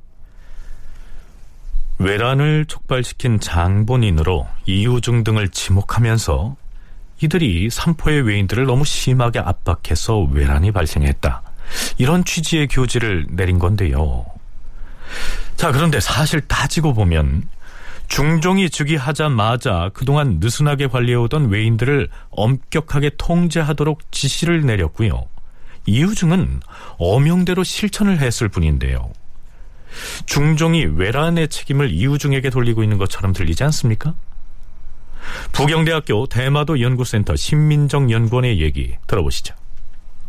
외란을 1.98 2.66
촉발시킨 2.66 3.40
장본인으로 3.40 4.46
이우중 4.66 5.24
등을 5.24 5.48
지목하면서 5.48 6.56
이들이 7.22 7.70
삼포의 7.70 8.22
외인들을 8.22 8.66
너무 8.66 8.84
심하게 8.84 9.38
압박해서 9.38 10.20
외란이 10.20 10.72
발생했다. 10.72 11.42
이런 11.96 12.24
취지의 12.24 12.68
교지를 12.68 13.26
내린 13.30 13.58
건데요. 13.58 14.26
자, 15.56 15.72
그런데 15.72 15.98
사실 16.00 16.42
따지고 16.42 16.92
보면 16.92 17.48
중종이 18.08 18.70
즉위하자마자 18.70 19.90
그동안 19.92 20.38
느슨하게 20.40 20.86
관리해오던 20.86 21.50
외인들을 21.50 22.08
엄격하게 22.30 23.12
통제하도록 23.18 24.12
지시를 24.12 24.64
내렸고요. 24.64 25.26
이유중은 25.86 26.60
어명대로 26.98 27.62
실천을 27.64 28.20
했을 28.20 28.48
뿐인데요. 28.48 29.12
중종이 30.26 30.84
외란의 30.84 31.48
책임을 31.48 31.90
이유중에게 31.90 32.50
돌리고 32.50 32.82
있는 32.82 32.98
것처럼 32.98 33.32
들리지 33.32 33.64
않습니까? 33.64 34.14
부경대학교 35.52 36.26
대마도 36.26 36.80
연구센터 36.80 37.34
신민정 37.34 38.10
연구원의 38.10 38.60
얘기 38.60 38.96
들어보시죠. 39.06 39.54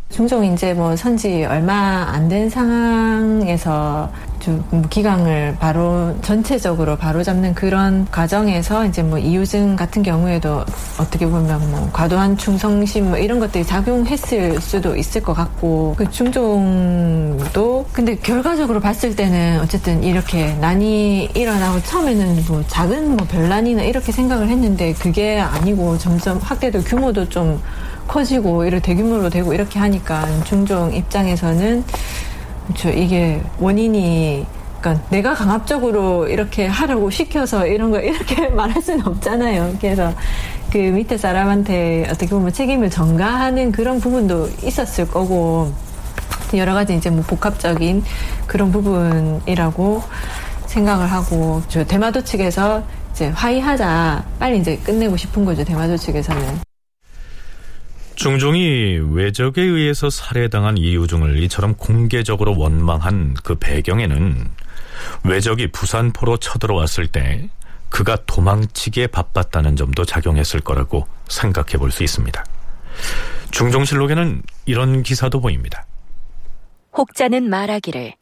중종 0.09 0.45
이제 0.45 0.73
뭐 0.73 0.95
선지 0.95 1.43
얼마 1.45 2.07
안 2.09 2.27
된 2.27 2.49
상황에서 2.49 4.09
좀 4.39 4.63
기강을 4.89 5.57
바로 5.59 6.15
전체적으로 6.21 6.95
바로 6.97 7.23
잡는 7.23 7.53
그런 7.53 8.05
과정에서 8.11 8.85
이제 8.85 9.01
뭐 9.03 9.17
이유증 9.17 9.75
같은 9.75 10.03
경우에도 10.03 10.63
어떻게 10.99 11.25
보면 11.27 11.71
뭐 11.71 11.89
과도한 11.93 12.37
충성심 12.37 13.09
뭐 13.09 13.17
이런 13.17 13.39
것들이 13.39 13.65
작용했을 13.65 14.59
수도 14.61 14.95
있을 14.95 15.21
것 15.21 15.33
같고 15.33 15.95
그 15.97 16.09
중종도 16.09 17.85
근데 17.93 18.15
결과적으로 18.15 18.79
봤을 18.79 19.15
때는 19.15 19.59
어쨌든 19.61 20.03
이렇게 20.03 20.53
난이 20.55 21.29
일어나고 21.33 21.81
처음에는 21.83 22.43
뭐 22.47 22.63
작은 22.67 23.17
뭐 23.17 23.27
별난이나 23.27 23.83
이렇게 23.83 24.11
생각을 24.11 24.49
했는데 24.49 24.93
그게 24.93 25.39
아니고 25.39 25.97
점점 25.97 26.37
확대도 26.39 26.81
규모도 26.81 27.29
좀 27.29 27.61
커지고 28.07 28.65
이렇게 28.65 28.81
대규모로 28.93 29.29
되고 29.29 29.53
이렇게 29.53 29.79
하니까 29.79 30.25
중종 30.43 30.93
입장에서는 30.93 31.83
그렇죠 32.67 32.89
이게 32.89 33.41
원인이 33.59 34.45
그러니까 34.79 35.05
내가 35.09 35.33
강압적으로 35.33 36.27
이렇게 36.27 36.67
하라고 36.67 37.09
시켜서 37.09 37.65
이런 37.65 37.91
거 37.91 37.99
이렇게 37.99 38.47
말할 38.49 38.81
수는 38.81 39.05
없잖아요. 39.05 39.75
그래서 39.79 40.13
그 40.71 40.77
밑에 40.77 41.17
사람한테 41.17 42.07
어떻게 42.09 42.27
보면 42.27 42.53
책임을 42.53 42.89
전가하는 42.89 43.71
그런 43.71 43.99
부분도 43.99 44.49
있었을 44.63 45.07
거고 45.07 45.71
여러 46.53 46.73
가지 46.73 46.95
이제 46.95 47.09
뭐 47.09 47.23
복합적인 47.23 48.03
그런 48.45 48.71
부분이라고 48.71 50.03
생각을 50.67 51.11
하고 51.11 51.61
저 51.67 51.83
대마도 51.85 52.23
측에서 52.23 52.83
이제 53.11 53.27
화의하자 53.29 54.23
빨리 54.39 54.59
이제 54.59 54.77
끝내고 54.77 55.17
싶은 55.17 55.43
거죠 55.45 55.63
대마도 55.63 55.97
측에서는. 55.97 56.67
중종이 58.17 58.97
외적에 59.11 59.61
의해서 59.61 60.09
살해당한 60.09 60.75
이우중을 60.75 61.37
이처럼 61.43 61.75
공개적으로 61.75 62.57
원망한 62.57 63.35
그 63.43 63.53
배경에는 63.53 64.49
외적이 65.23 65.67
부산포로 65.71 66.37
쳐들어왔을 66.37 67.05
때 67.07 67.47
그가 67.89 68.17
도망치기에 68.25 69.07
바빴다는 69.07 69.75
점도 69.75 70.03
작용했을 70.03 70.61
거라고 70.61 71.05
생각해 71.27 71.77
볼 71.77 71.91
수 71.91 72.03
있습니다. 72.03 72.43
중종실록에는 73.51 74.41
이런 74.65 75.03
기사도 75.03 75.39
보입니다. 75.39 75.85
혹자는 76.97 77.47
말하기를 77.51 78.13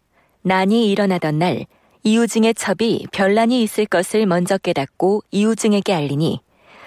난이 0.42 0.92
일어나던 0.92 1.40
날 1.40 1.66
이우증의 2.04 2.54
첩이 2.56 3.08
별난이 3.14 3.64
있을 3.64 3.86
것을 3.86 4.26
먼저 4.26 4.58
깨닫고 4.58 5.24
이우증에게 5.32 5.94
알리니 5.94 6.42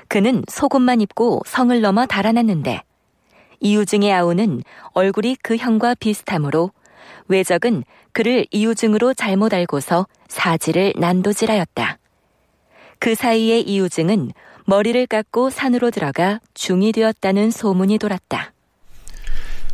그는 0.09 0.45
속옷만 0.47 1.01
입고 1.01 1.41
성을 1.47 1.81
넘어 1.81 2.05
달아났는데 2.05 2.83
이유증의 3.61 4.13
아우는 4.13 4.63
얼굴이 4.93 5.37
그 5.43 5.57
형과 5.57 5.95
비슷하므로 5.95 6.71
외적은 7.29 7.85
그를 8.13 8.47
이유증으로 8.51 9.15
잘못 9.15 9.55
알고서 9.55 10.07
사지를 10.29 10.95
난도질하였다. 10.97 11.99
그 12.99 13.15
사이에 13.15 13.61
이유증은 13.61 14.33
머리를 14.67 15.07
깎고 15.07 15.51
산으로 15.51 15.91
들어가 15.91 16.41
중이 16.55 16.93
되었다는 16.93 17.51
소문이 17.51 17.99
돌았다. 17.99 18.53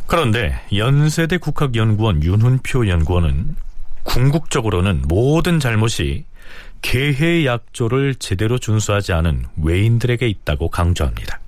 그런데 0.07 0.61
연세대 0.73 1.37
국학연구원 1.37 2.23
윤훈표 2.23 2.87
연구원은 2.87 3.55
궁극적으로는 4.03 5.03
모든 5.07 5.59
잘못이 5.59 6.25
계해약조를 6.81 8.15
제대로 8.15 8.59
준수하지 8.59 9.13
않은 9.13 9.45
외인들에게 9.61 10.27
있다고 10.27 10.69
강조합니다. 10.69 11.39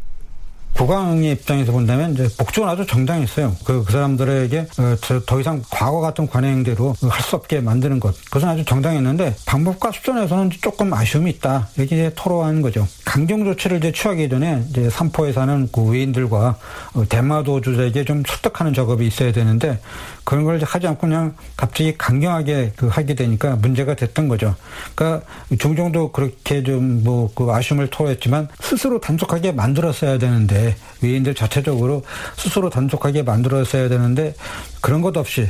국왕의 0.78 1.32
입장에서 1.32 1.72
본다면 1.72 2.14
이제 2.14 2.28
복종은 2.38 2.70
아주 2.70 2.86
정당했어요. 2.86 3.56
그, 3.64 3.84
그 3.84 3.92
사람들에게 3.92 4.60
어, 4.78 4.96
더 5.26 5.40
이상 5.40 5.64
과거 5.72 6.00
같은 6.00 6.28
관행대로 6.28 6.94
할 7.02 7.28
수 7.28 7.36
없게 7.36 7.60
만드는 7.60 8.00
것. 8.00 8.16
그것은 8.26 8.48
아주 8.48 8.64
정당했는데 8.64 9.36
방법과 9.46 9.92
수준에서는 9.92 10.52
조금 10.62 10.94
아쉬움이 10.94 11.30
있다. 11.32 11.68
이렇게 11.76 12.12
토로하는 12.16 12.62
거죠. 12.62 12.88
강경 13.04 13.44
조치를 13.44 13.78
이제 13.80 13.92
취하기 13.92 14.30
전에 14.30 14.64
이제 14.70 14.90
삼포에 14.90 15.34
사는 15.34 15.68
그 15.72 15.82
외인들과 15.82 16.56
어, 16.94 17.04
대마도주에게 17.10 18.06
좀 18.06 18.24
설득하는 18.26 18.74
작업이 18.74 19.06
있어야 19.06 19.32
되는데 19.34 19.80
그런 20.28 20.44
걸 20.44 20.62
하지 20.62 20.88
않고 20.88 21.08
그냥 21.08 21.36
갑자기 21.56 21.98
강경하게 21.98 22.74
그 22.76 22.88
하게 22.88 23.14
되니까 23.14 23.56
문제가 23.56 23.96
됐던 23.96 24.28
거죠. 24.28 24.56
그러니까 24.94 25.26
종종도 25.58 26.12
그렇게 26.12 26.64
좀 26.64 27.02
뭐 27.04 27.30
그 27.34 27.50
아쉬움을 27.50 27.90
토로했지만 27.90 28.50
스스로 28.60 29.00
단속하게 29.00 29.54
만들었어야 29.54 30.18
되는데 30.18 30.76
외인들 31.02 31.34
자체적으로 31.34 32.04
스스로 32.36 32.70
단속하게 32.70 33.24
만들었어야 33.24 33.88
되는데 33.88 34.34
그런 34.82 35.02
것 35.02 35.16
없이 35.16 35.48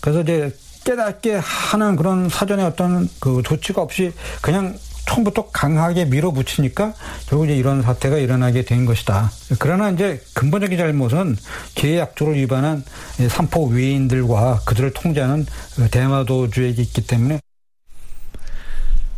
그래서 0.00 0.20
이제 0.20 0.54
깨닫게 0.84 1.36
하는 1.42 1.96
그런 1.96 2.28
사전에 2.28 2.62
어떤 2.64 3.08
그 3.20 3.42
조치가 3.44 3.80
없이 3.80 4.12
그냥 4.42 4.76
처음부터 5.08 5.50
강하게 5.50 6.04
밀어붙이니까 6.04 6.92
결국 7.26 7.46
이제 7.46 7.56
이런 7.56 7.82
사태가 7.82 8.18
일어나게 8.18 8.62
된 8.62 8.84
것이다. 8.84 9.30
그러나 9.58 9.90
이제 9.90 10.22
근본적인 10.34 10.76
잘못은 10.76 11.36
계약조를 11.74 12.36
위반한 12.36 12.84
삼포 13.28 13.66
외인들과 13.68 14.60
그들을 14.66 14.92
통제하는 14.92 15.46
대마도주에게 15.90 16.82
있기 16.82 17.06
때문에 17.06 17.40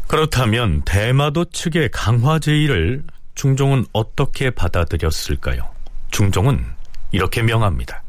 그렇다면 0.06 0.82
대마도 0.84 1.44
측의 1.46 1.90
강화 1.92 2.38
제의를 2.38 3.04
중종은 3.34 3.86
어떻게 3.92 4.50
받아들였을까요? 4.50 5.68
중종은 6.10 6.64
이렇게 7.12 7.42
명합니다. 7.42 8.02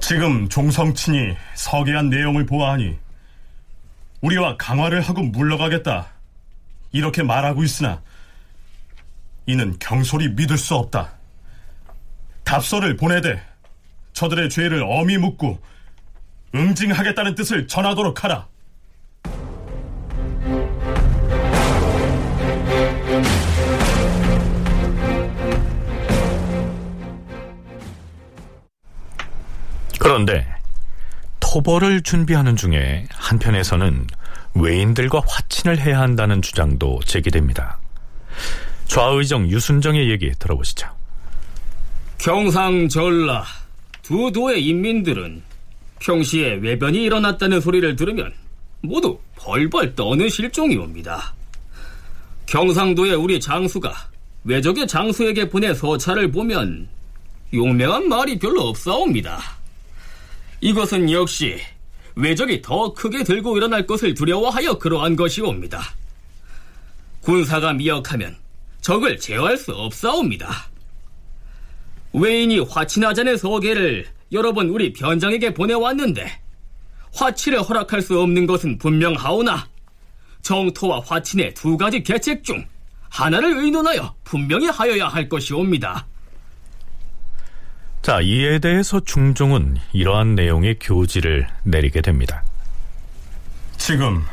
지금 0.00 0.48
종성친이 0.48 1.36
서계한 1.54 2.08
내용을 2.08 2.46
보아하니 2.46 2.96
우리와 4.20 4.56
강화를 4.56 5.00
하고 5.00 5.22
물러가겠다 5.22 6.17
이렇게 6.92 7.22
말하고 7.22 7.62
있으나 7.64 8.02
이는 9.46 9.76
경솔히 9.78 10.28
믿을 10.28 10.58
수 10.58 10.74
없다. 10.74 11.12
답서를 12.44 12.96
보내되 12.96 13.42
저들의 14.12 14.50
죄를 14.50 14.82
엄히 14.82 15.18
묻고 15.18 15.60
응징하겠다는 16.54 17.34
뜻을 17.34 17.66
전하도록 17.66 18.24
하라. 18.24 18.46
그런데 29.98 30.46
토벌을 31.40 32.02
준비하는 32.02 32.56
중에 32.56 33.06
한편에서는 33.12 34.06
외인들과 34.60 35.22
화친을 35.26 35.78
해야 35.80 36.00
한다는 36.00 36.42
주장도 36.42 37.00
제기됩니다. 37.04 37.78
좌의정 38.86 39.48
유순정의 39.48 40.10
얘기 40.10 40.32
들어보시죠. 40.38 40.88
경상 42.18 42.88
전라 42.88 43.44
두 44.02 44.32
도의 44.32 44.66
인민들은 44.66 45.42
평시에 46.00 46.54
외변이 46.54 47.04
일어났다는 47.04 47.60
소리를 47.60 47.96
들으면 47.96 48.32
모두 48.80 49.18
벌벌 49.36 49.94
떠는 49.94 50.28
실종이옵니다. 50.28 51.34
경상도의 52.46 53.14
우리 53.14 53.38
장수가 53.38 53.92
외적의 54.44 54.86
장수에게 54.86 55.48
보낸 55.48 55.74
서찰을 55.74 56.32
보면 56.32 56.88
용맹한 57.52 58.08
말이 58.08 58.38
별로 58.38 58.62
없사옵니다. 58.68 59.38
이것은 60.60 61.10
역시 61.10 61.60
외적이 62.18 62.60
더 62.62 62.92
크게 62.94 63.22
들고 63.22 63.56
일어날 63.56 63.86
것을 63.86 64.12
두려워하여 64.12 64.78
그러한 64.78 65.14
것이옵니다. 65.14 65.80
군사가 67.20 67.72
미약하면 67.72 68.36
적을 68.80 69.18
제어할 69.18 69.56
수 69.56 69.70
없사옵니다. 69.72 70.68
외인이 72.12 72.58
화친하자는 72.58 73.36
서계를 73.36 74.06
여러 74.32 74.52
번 74.52 74.68
우리 74.68 74.92
변장에게 74.92 75.54
보내왔는데 75.54 76.40
화치를 77.14 77.62
허락할 77.62 78.02
수 78.02 78.20
없는 78.20 78.46
것은 78.48 78.78
분명하오나 78.78 79.68
정토와 80.42 81.02
화친의 81.06 81.54
두 81.54 81.76
가지 81.76 82.02
계책 82.02 82.42
중 82.42 82.66
하나를 83.10 83.58
의논하여 83.58 84.14
분명히 84.24 84.66
하여야 84.66 85.06
할 85.06 85.28
것이옵니다. 85.28 86.06
자, 88.08 88.22
이에 88.22 88.58
대해서 88.58 89.00
중종은 89.00 89.76
이러한 89.92 90.34
내용의 90.34 90.78
교지를 90.80 91.46
내리게 91.62 92.00
됩니다. 92.00 92.42
지금 93.76 94.24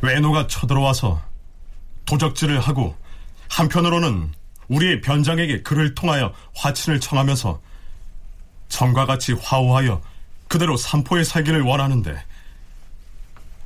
외노가 0.00 0.46
쳐들어와서 0.46 1.20
도적질을 2.06 2.58
하고 2.60 2.96
한편으로는 3.50 4.32
우리의 4.68 5.02
변장에게 5.02 5.60
그를 5.60 5.94
통하여 5.94 6.32
화친을 6.54 6.98
청하면서 6.98 7.60
전과 8.70 9.04
같이 9.04 9.34
화우하여 9.34 10.00
그대로 10.48 10.78
삼포에 10.78 11.24
살기를 11.24 11.60
원하는데 11.60 12.24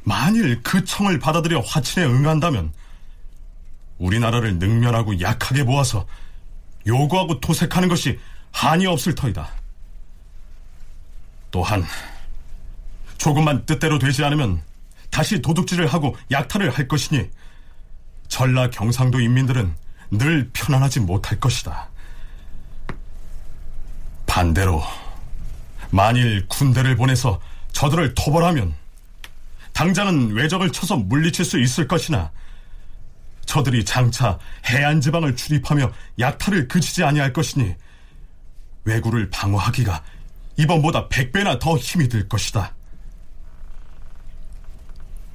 만일 0.02 0.60
그 0.64 0.84
청을 0.84 1.20
받아들여 1.20 1.60
화친에 1.60 2.04
응한다면 2.04 2.72
우리나라를 3.98 4.58
능멸하고 4.58 5.20
약하게 5.20 5.62
모아서 5.62 6.08
요구하고 6.88 7.38
도색하는 7.38 7.88
것이 7.88 8.18
한이 8.56 8.86
없을 8.86 9.14
터이다. 9.14 9.50
또한 11.50 11.84
조금만 13.18 13.66
뜻대로 13.66 13.98
되지 13.98 14.24
않으면 14.24 14.62
다시 15.10 15.42
도둑질을 15.42 15.86
하고 15.86 16.16
약탈을 16.30 16.70
할 16.70 16.88
것이니 16.88 17.28
전라 18.28 18.70
경상도 18.70 19.20
인민들은 19.20 19.74
늘 20.12 20.48
편안하지 20.54 21.00
못할 21.00 21.38
것이다. 21.38 21.90
반대로 24.24 24.82
만일 25.90 26.46
군대를 26.48 26.96
보내서 26.96 27.38
저들을 27.72 28.14
토벌하면 28.14 28.74
당장은 29.74 30.32
외적을 30.32 30.72
쳐서 30.72 30.96
물리칠 30.96 31.44
수 31.44 31.60
있을 31.60 31.86
것이나 31.86 32.30
저들이 33.44 33.84
장차 33.84 34.38
해안 34.66 35.02
지방을 35.02 35.36
출입하며 35.36 35.92
약탈을 36.18 36.68
그치지 36.68 37.04
아니할 37.04 37.34
것이니 37.34 37.74
왜구를 38.86 39.28
방어하기가 39.30 40.02
이번보다 40.56 41.08
백배나 41.08 41.58
더 41.58 41.76
힘이 41.76 42.08
들 42.08 42.26
것이다. 42.28 42.74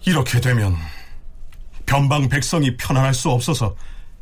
이렇게 0.06 0.42
되면 0.42 0.76
변방 1.86 2.28
백성이 2.28 2.76
편안할 2.78 3.14
수 3.14 3.30
없어서 3.30 3.76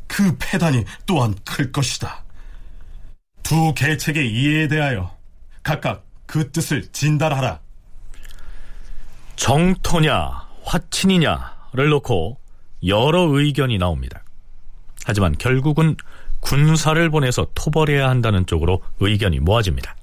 그 0.06 0.36
폐단이 0.38 0.84
또한 1.06 1.34
클 1.44 1.72
것이다. 1.72 2.24
두 3.42 3.72
계책의 3.74 4.30
이해에 4.30 4.68
대하여 4.68 5.16
각각 5.62 6.04
그 6.26 6.50
뜻을 6.50 6.90
진달하라. 6.92 7.60
정토냐, 9.36 10.48
화친이냐를 10.64 11.88
놓고 11.88 12.38
여러 12.86 13.22
의견이 13.22 13.78
나옵니다. 13.78 14.22
하지만 15.06 15.36
결국은 15.38 15.96
군사를 16.40 17.10
보내서 17.10 17.46
토벌해야 17.54 18.08
한다는 18.08 18.46
쪽으로 18.46 18.82
의견이 18.98 19.40
모아집니다. 19.40 19.96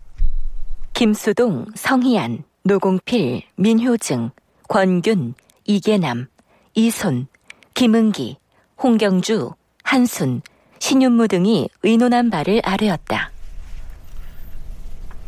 김수동, 0.93 1.65
성희안, 1.75 2.43
노공필, 2.63 3.43
민효증, 3.55 4.31
권균, 4.67 5.33
이계남, 5.65 6.27
이손, 6.73 7.27
김은기, 7.73 8.37
홍경주, 8.81 9.51
한순, 9.83 10.41
신윤무 10.79 11.27
등이 11.27 11.69
의논한 11.83 12.29
바를 12.29 12.61
아뢰었다. 12.63 13.31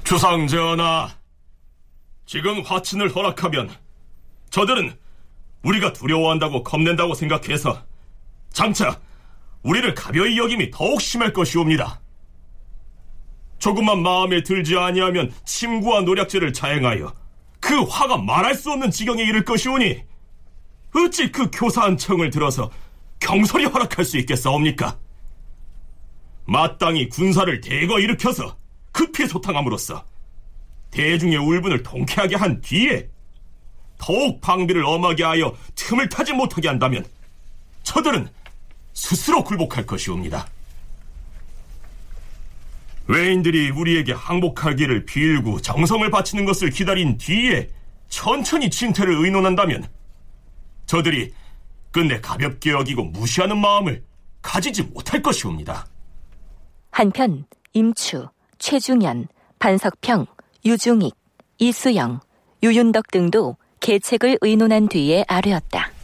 주상 0.04 0.48
전하, 0.48 1.10
지금 2.26 2.62
화친을 2.62 3.16
허락하면 3.16 3.70
저들은 4.50 4.96
우리가 5.64 5.94
두려워한다고 5.94 6.64
겁낸다고 6.64 7.14
생각해서 7.14 7.82
장차 8.52 9.00
우리를 9.64 9.94
가벼이 9.94 10.38
여김이 10.38 10.72
더욱 10.72 11.02
심할 11.02 11.34
것이옵니다. 11.34 12.00
조금만 13.60 14.02
마음에 14.02 14.42
들지 14.42 14.78
아니하면 14.78 15.34
침구와 15.46 16.02
노략질을 16.02 16.54
자행하여 16.54 17.14
그 17.60 17.82
화가 17.82 18.18
말할 18.18 18.56
수 18.56 18.72
없는 18.72 18.90
지경에 18.90 19.22
이를 19.24 19.44
것이오니 19.44 20.02
어찌 20.96 21.32
그 21.32 21.50
교사한 21.52 21.98
청을 21.98 22.30
들어서 22.30 22.72
경솔히 23.20 23.66
허락할 23.66 24.06
수 24.06 24.18
있겠사옵니까? 24.18 24.98
마땅히 26.46 27.10
군사를 27.10 27.62
대거 27.62 28.00
일으켜서 28.00 28.58
급히 28.92 29.28
소탕함으로써 29.28 30.04
대중의 30.92 31.38
울분을 31.38 31.84
통쾌하게 31.84 32.38
한 32.38 32.60
뒤에 32.62 33.10
더욱 34.00 34.42
방비를 34.42 34.84
엄하게 34.84 35.24
하여 35.24 35.56
틈을 35.76 36.10
타지 36.10 36.34
못하게 36.34 36.70
한다면 36.70 37.06
저들은 37.84 38.30
스스로 39.00 39.44
굴복할 39.46 39.86
것이옵니다. 39.86 40.46
외인들이 43.08 43.72
우리에게 43.72 44.12
항복하기를 44.12 45.06
빌고 45.06 45.62
정성을 45.62 46.08
바치는 46.12 46.46
것을 46.46 46.70
기다린 46.70 47.18
뒤에 47.18 47.70
천천히 48.10 48.70
진퇴를 48.70 49.14
의논한다면 49.24 49.88
저들이 50.86 51.34
끝내 51.92 52.20
가볍게 52.20 52.72
여기고 52.72 53.06
무시하는 53.06 53.58
마음을 53.58 54.04
가지지 54.42 54.84
못할 54.84 55.22
것이옵니다. 55.22 55.88
한편 56.92 57.46
임추, 57.74 58.28
최중현, 58.60 59.28
반석평, 59.60 60.26
유중익, 60.66 61.16
이수영, 61.58 62.20
유윤덕 62.62 63.10
등도 63.12 63.56
계책을 63.80 64.40
의논한 64.42 64.88
뒤에 64.88 65.24
아뢰었다. 65.28 65.99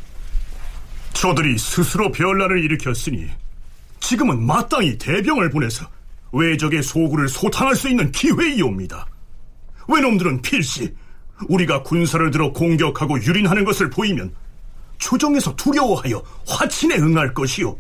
저들이 1.16 1.58
스스로 1.58 2.12
변란을 2.12 2.64
일으켰으니 2.66 3.30
지금은 4.02 4.46
마땅히 4.46 4.98
대병을 4.98 5.50
보내서 5.50 5.88
외적의 6.34 6.84
소굴을 6.84 7.30
소탕할 7.30 7.76
수 7.76 7.90
있는 7.90 8.12
기회이옵니다. 8.12 9.08
외놈들은 9.88 10.42
필시 10.42 10.94
우리가 11.48 11.84
군사를 11.84 12.30
들어 12.32 12.52
공격하고 12.52 13.22
유린하는 13.24 13.64
것을 13.64 13.90
보이면 13.90 14.34
조정에서 14.98 15.56
두려워하여 15.56 16.22
화친에 16.48 16.98
응할 16.98 17.34
것이요. 17.34 17.78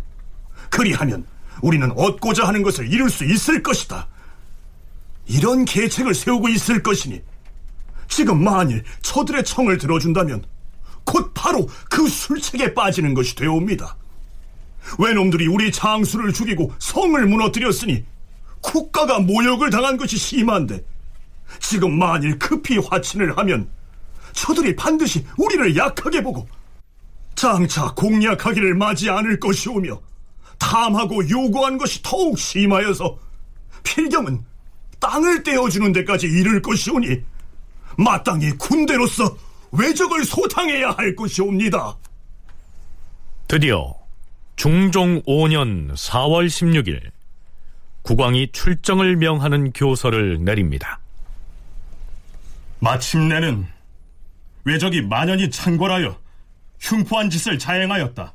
그리하면 0.69 1.25
우리는 1.61 1.91
얻고자 1.91 2.47
하는 2.47 2.63
것을 2.63 2.91
이룰 2.91 3.09
수 3.09 3.25
있을 3.25 3.61
것이다. 3.61 4.07
이런 5.27 5.65
계책을 5.65 6.13
세우고 6.13 6.49
있을 6.49 6.81
것이니 6.81 7.21
지금 8.07 8.43
만일 8.43 8.83
저들의 9.01 9.43
청을 9.43 9.77
들어준다면 9.77 10.43
곧 11.05 11.31
바로 11.33 11.67
그 11.89 12.07
술책에 12.07 12.73
빠지는 12.73 13.13
것이 13.13 13.35
되옵니다. 13.35 13.95
외놈들이 14.99 15.47
우리 15.47 15.71
장수를 15.71 16.33
죽이고 16.33 16.73
성을 16.79 17.25
무너뜨렸으니 17.25 18.03
국가가 18.61 19.19
모욕을 19.19 19.69
당한 19.69 19.97
것이 19.97 20.17
심한데 20.17 20.83
지금 21.59 21.97
만일 21.97 22.37
급히 22.39 22.77
화친을 22.77 23.37
하면 23.37 23.69
저들이 24.33 24.75
반드시 24.75 25.25
우리를 25.37 25.77
약하게 25.77 26.21
보고 26.21 26.47
장차 27.35 27.93
공략하기를 27.93 28.75
맞이 28.75 29.09
않을 29.09 29.39
것이오며 29.39 29.99
탐하고 30.57 31.29
요구한 31.29 31.77
것이 31.77 32.01
더욱 32.01 32.39
심하여서 32.39 33.17
필경은 33.83 34.43
땅을 34.99 35.43
떼어주는 35.43 35.91
데까지 35.91 36.27
이를 36.27 36.61
것이오니 36.61 37.21
마땅히 37.97 38.51
군대로서 38.57 39.37
외적을 39.77 40.23
소탕해야 40.23 40.91
할 40.91 41.15
것이옵니다. 41.15 41.97
드디어 43.47 43.93
중종 44.55 45.21
5년 45.23 45.93
4월 45.93 46.47
16일 46.47 47.11
국왕이 48.01 48.51
출정을 48.51 49.15
명하는 49.17 49.73
교서를 49.73 50.43
내립니다. 50.43 50.99
마침내는 52.79 53.67
외적이 54.63 55.01
만연히 55.01 55.49
창궐하여 55.49 56.19
흉포한 56.79 57.29
짓을 57.29 57.57
자행하였다. 57.57 58.33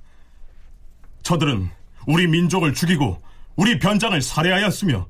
저들은 1.22 1.70
우리 2.06 2.26
민족을 2.26 2.74
죽이고 2.74 3.22
우리 3.56 3.78
변장을 3.78 4.20
살해하였으며 4.22 5.06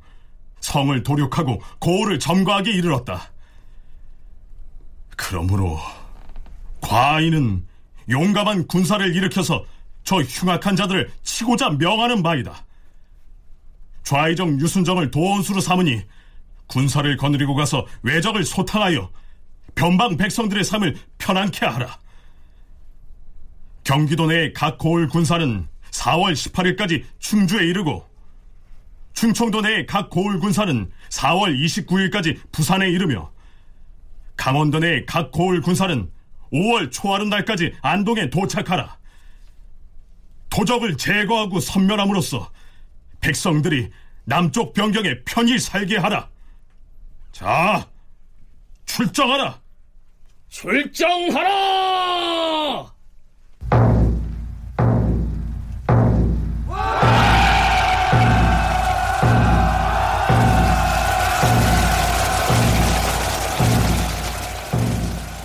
성을 0.60 1.02
도륙하고 1.02 1.62
고을을 1.78 2.18
점거하게 2.18 2.72
이르렀다. 2.72 3.30
그러므로 5.16 5.78
과인은 6.90 7.64
용감한 8.08 8.66
군사를 8.66 9.14
일으켜서 9.14 9.64
저 10.02 10.16
흉악한 10.16 10.74
자들을 10.74 11.08
치고자 11.22 11.70
명하는 11.70 12.20
바이다. 12.20 12.66
좌의정 14.02 14.58
유순정을 14.60 15.12
도원수로 15.12 15.60
삼으니 15.60 16.02
군사를 16.66 17.16
거느리고 17.16 17.54
가서 17.54 17.86
외적을 18.02 18.42
소탕하여 18.42 19.08
변방 19.76 20.16
백성들의 20.16 20.64
삶을 20.64 20.96
편안케 21.18 21.64
하라. 21.64 21.96
경기도 23.84 24.26
내 24.26 24.52
각 24.52 24.76
고을 24.76 25.06
군사는 25.08 25.68
4월 25.92 26.32
18일까지 26.32 27.04
충주에 27.20 27.68
이르고 27.68 28.04
충청도 29.14 29.60
내 29.60 29.86
각 29.86 30.10
고을 30.10 30.40
군사는 30.40 30.90
4월 31.10 31.56
29일까지 31.56 32.36
부산에 32.50 32.90
이르며 32.90 33.30
강원도 34.36 34.80
내 34.80 35.04
각 35.06 35.30
고을 35.30 35.60
군사는 35.60 36.10
5월 36.52 36.90
초하룻날까지 36.90 37.74
안동에 37.82 38.30
도착하라. 38.30 38.98
도적을 40.50 40.96
제거하고 40.96 41.60
선멸함으로써 41.60 42.50
백성들이 43.20 43.90
남쪽 44.24 44.72
변경에 44.74 45.22
편히 45.24 45.58
살게 45.58 45.96
하라. 45.96 46.28
자, 47.32 47.86
출정하라. 48.86 49.60
출정하라! 50.48 52.39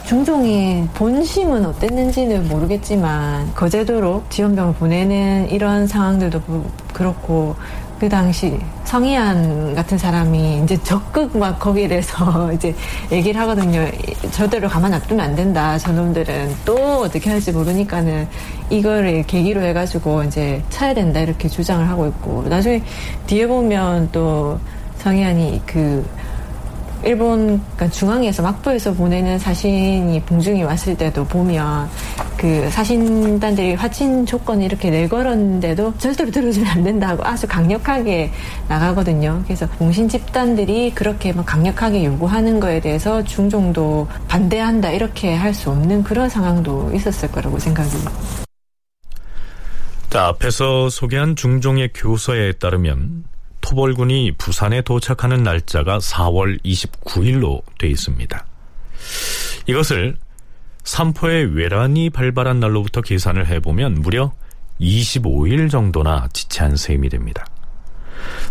중종이 0.06 0.88
본심은 0.94 1.66
어땠는지는 1.66 2.48
모르겠지만 2.48 3.54
거제도로 3.56 4.24
지원병을 4.30 4.76
보내는 4.76 5.50
이런 5.50 5.88
상황들도 5.88 6.42
그- 6.42 6.72
그렇고 6.94 7.56
그 8.00 8.08
당시 8.08 8.60
성희안 8.84 9.74
같은 9.74 9.98
사람이 9.98 10.62
이제 10.64 10.78
적극 10.84 11.36
막 11.38 11.58
거기에 11.58 11.88
대해서 11.88 12.52
이제 12.54 12.76
얘기를 13.12 13.40
하거든요. 13.42 13.84
저대로 14.32 14.68
가만 14.68 14.92
놔두면 14.92 15.26
안 15.26 15.36
된다. 15.36 15.78
저놈들은 15.78 16.54
또 16.66 16.76
어떻게 17.02 17.30
할지 17.32 17.52
모르니까는 17.52 18.28
이거를 18.70 19.24
계기로 19.24 19.62
해가지고 19.62 20.24
이제 20.26 20.62
쳐야 20.70 20.94
된다 20.94 21.20
이렇게 21.22 21.48
주장을 21.48 21.88
하고 21.90 22.06
있고 22.08 22.44
나중에 22.48 22.84
뒤에 23.26 23.48
보면 23.48 24.10
또 24.12 24.60
성희안이 25.00 25.62
그 25.66 26.06
일본 27.06 27.62
그러니까 27.76 27.90
중앙에서 27.90 28.44
막부에서 28.44 28.94
보내는 28.94 29.40
사신이 29.40 30.22
봉중이 30.22 30.64
왔을 30.64 30.98
때도 30.98 31.26
보면 31.26 31.90
그 32.38 32.70
사신단들이 32.70 33.76
화친 33.76 34.26
조건을 34.26 34.66
이렇게 34.66 34.90
내걸었는데도 34.90 35.98
절대로 35.98 36.32
들어주면 36.32 36.68
안 36.70 36.84
된다고 36.84 37.24
아주 37.24 37.48
강력하게 37.48 38.32
나가거든요. 38.68 39.42
그래서 39.46 39.68
봉신 39.78 40.10
집단들이 40.10 40.92
그렇게 40.94 41.32
막 41.32 41.46
강력하게 41.46 42.06
요구하는 42.06 42.60
거에 42.60 42.80
대해서 42.80 43.24
중종도 43.24 44.08
반대한다 44.28 44.92
이렇게 44.92 45.34
할 45.36 45.56
수 45.56 45.70
없는 45.70 46.04
그런 46.04 46.28
상황도 46.28 46.92
있었을 46.94 47.32
거라고 47.32 47.58
생각이 47.58 47.90
자, 50.10 50.28
앞에서 50.28 50.90
소개한 50.90 51.36
중종의 51.36 51.92
교서에 51.94 52.52
따르면 52.54 53.24
토벌군이 53.66 54.34
부산에 54.38 54.84
도착하는 54.84 55.42
날짜가 55.42 55.98
4월 55.98 56.64
29일로 56.64 57.64
돼 57.80 57.88
있습니다. 57.88 58.46
이것을 59.66 60.18
삼포의 60.84 61.56
외란이 61.56 62.12
발발한 62.12 62.60
날로부터 62.60 63.02
계산을 63.02 63.48
해보면 63.48 63.96
무려 64.04 64.34
25일 64.80 65.72
정도나 65.72 66.28
지체한 66.32 66.76
셈이 66.76 67.10
됩니다. 67.10 67.44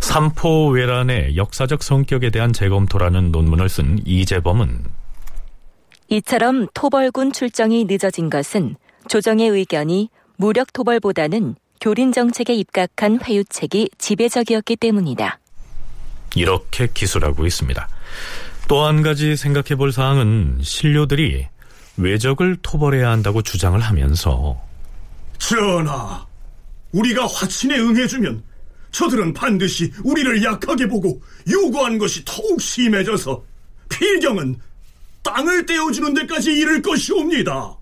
삼포 0.00 0.70
외란의 0.70 1.36
역사적 1.36 1.84
성격에 1.84 2.30
대한 2.30 2.52
재검토라는 2.52 3.30
논문을 3.30 3.68
쓴 3.68 4.00
이재범은 4.04 4.84
이처럼 6.08 6.66
토벌군 6.74 7.32
출정이 7.32 7.84
늦어진 7.84 8.30
것은 8.30 8.74
조정의 9.08 9.48
의견이 9.48 10.10
무력 10.36 10.72
토벌보다는 10.72 11.54
교린 11.80 12.12
정책에 12.12 12.54
입각한 12.54 13.20
회유책이 13.22 13.90
지배적이었기 13.98 14.76
때문이다. 14.76 15.38
이렇게 16.36 16.88
기술하고 16.92 17.46
있습니다. 17.46 17.88
또 18.68 18.86
한 18.86 19.02
가지 19.02 19.36
생각해 19.36 19.76
볼 19.76 19.92
사항은 19.92 20.60
신료들이 20.62 21.46
외적을 21.96 22.56
토벌해야 22.62 23.10
한다고 23.10 23.42
주장을 23.42 23.78
하면서 23.78 24.60
전하, 25.38 26.26
우리가 26.92 27.26
화친에 27.26 27.78
응해주면 27.78 28.42
저들은 28.90 29.34
반드시 29.34 29.92
우리를 30.04 30.42
약하게 30.44 30.86
보고 30.88 31.20
요구하는 31.50 31.98
것이 31.98 32.24
더욱 32.24 32.60
심해져서 32.60 33.44
필경은 33.90 34.56
땅을 35.22 35.66
떼어주는 35.66 36.14
데까지 36.14 36.52
이를 36.52 36.80
것이옵니다. 36.82 37.76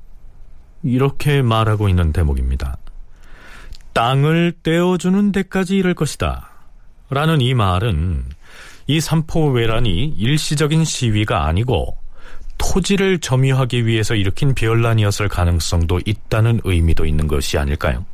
이렇게 0.83 1.43
말하고 1.43 1.89
있는 1.89 2.13
대목입니다. 2.13 2.77
땅을 3.93 4.55
떼어주는 4.63 5.33
데까지 5.33 5.77
이를 5.77 5.95
것이다. 5.95 6.51
라는 7.11 7.41
이 7.41 7.55
말은 7.55 8.25
이 8.87 9.01
삼포 9.01 9.51
외란이 9.51 10.15
일시적인 10.17 10.85
시위가 10.85 11.47
아니고 11.47 11.97
토지를 12.59 13.19
점유하기 13.19 13.87
위해서 13.87 14.15
일으킨 14.15 14.55
변란이었을 14.55 15.29
가능성도 15.29 16.01
있다는 16.05 16.61
의미도 16.65 17.05
있는 17.05 17.27
것이 17.27 17.59
아닐까요? 17.59 18.05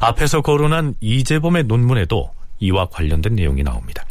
앞에서 0.00 0.42
거론한 0.42 0.96
이재범의 1.00 1.64
논문에도 1.64 2.30
이와 2.60 2.86
관련된 2.86 3.34
내용이 3.34 3.62
나옵니다. 3.62 4.04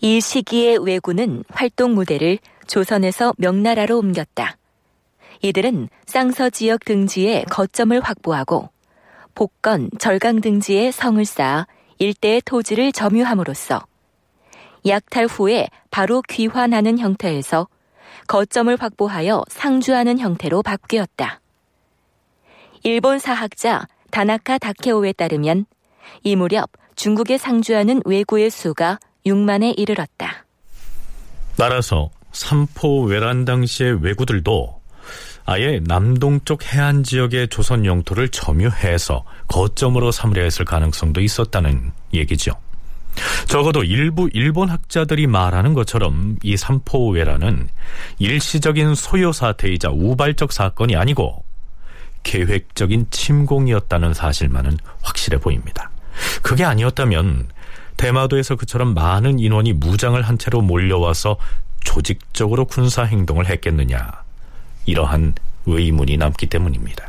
이 0.00 0.20
시기의 0.20 0.78
왜군은 0.84 1.44
활동 1.48 1.94
무대를 1.94 2.38
조선에서 2.66 3.32
명나라로 3.38 3.98
옮겼다. 3.98 4.58
이들은 5.42 5.88
쌍서 6.06 6.50
지역 6.50 6.84
등지에 6.84 7.44
거점을 7.50 7.98
확보하고 8.00 8.70
복건, 9.34 9.90
절강 9.98 10.40
등지에 10.40 10.90
성을 10.90 11.24
쌓아 11.24 11.66
일대의 11.98 12.42
토지를 12.44 12.92
점유함으로써 12.92 13.84
약탈 14.86 15.26
후에 15.26 15.68
바로 15.90 16.22
귀환하는 16.22 16.98
형태에서 16.98 17.68
거점을 18.26 18.76
확보하여 18.78 19.42
상주하는 19.48 20.18
형태로 20.18 20.62
바뀌었다. 20.62 21.40
일본 22.82 23.18
사학자 23.18 23.86
다나카 24.10 24.58
다케오에 24.58 25.12
따르면 25.12 25.66
이 26.22 26.36
무렵 26.36 26.70
중국에 26.96 27.38
상주하는 27.38 28.02
왜구의 28.04 28.50
수가 28.50 28.98
6만에 29.26 29.78
이르렀다. 29.78 30.44
따라서 31.56 32.10
삼포 32.32 33.04
외란 33.04 33.44
당시의 33.44 34.02
왜구들도 34.02 34.83
아예 35.46 35.80
남동쪽 35.84 36.64
해안 36.72 37.02
지역의 37.02 37.48
조선 37.48 37.84
영토를 37.84 38.30
점유해서 38.30 39.24
거점으로 39.48 40.10
삼으려 40.10 40.42
했을 40.42 40.64
가능성도 40.64 41.20
있었다는 41.20 41.92
얘기죠. 42.14 42.52
적어도 43.46 43.84
일부 43.84 44.28
일본 44.32 44.70
학자들이 44.70 45.26
말하는 45.26 45.74
것처럼 45.74 46.36
이 46.42 46.56
삼포회라는 46.56 47.68
일시적인 48.18 48.94
소요 48.94 49.32
사태이자 49.32 49.90
우발적 49.90 50.52
사건이 50.52 50.96
아니고 50.96 51.44
계획적인 52.22 53.08
침공이었다는 53.10 54.14
사실만은 54.14 54.78
확실해 55.02 55.38
보입니다. 55.38 55.90
그게 56.42 56.64
아니었다면 56.64 57.48
대마도에서 57.96 58.56
그처럼 58.56 58.94
많은 58.94 59.38
인원이 59.38 59.74
무장을 59.74 60.20
한 60.20 60.38
채로 60.38 60.62
몰려와서 60.62 61.36
조직적으로 61.84 62.64
군사 62.64 63.04
행동을 63.04 63.46
했겠느냐 63.46 64.23
이러한 64.86 65.34
의문이 65.66 66.16
남기 66.16 66.46
때문입니다. 66.46 67.06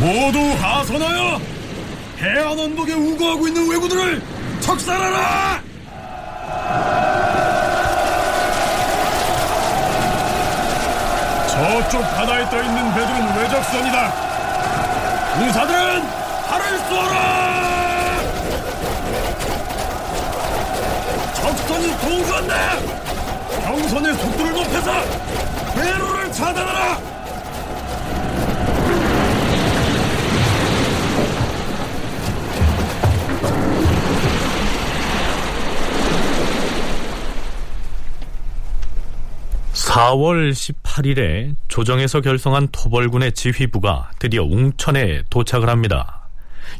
모두 0.00 0.38
하선하여 0.60 1.40
해안 2.18 2.58
언덕에 2.58 2.92
우거하고 2.92 3.46
있는 3.46 3.70
왜구들을 3.70 4.22
척살하라! 4.60 5.62
저쪽 11.52 12.00
바다에 12.00 12.48
떠 12.48 12.62
있는 12.62 12.94
배들은 12.94 13.36
외적선이다. 13.36 14.10
군사들은 15.34 16.02
발을 16.48 16.78
쏘아라! 16.78 18.20
적선이 21.34 21.98
동조한다! 22.00 22.54
경선의 23.66 24.14
속도를 24.14 24.52
높여서 24.52 24.92
배로를 25.74 26.32
차단하라! 26.32 26.98
(4월 39.74 40.54
18일에) 40.92 41.54
조정에서 41.68 42.20
결성한 42.20 42.68
토벌군의 42.72 43.32
지휘부가 43.32 44.10
드디어 44.18 44.42
웅천에 44.42 45.22
도착을 45.30 45.68
합니다. 45.68 46.28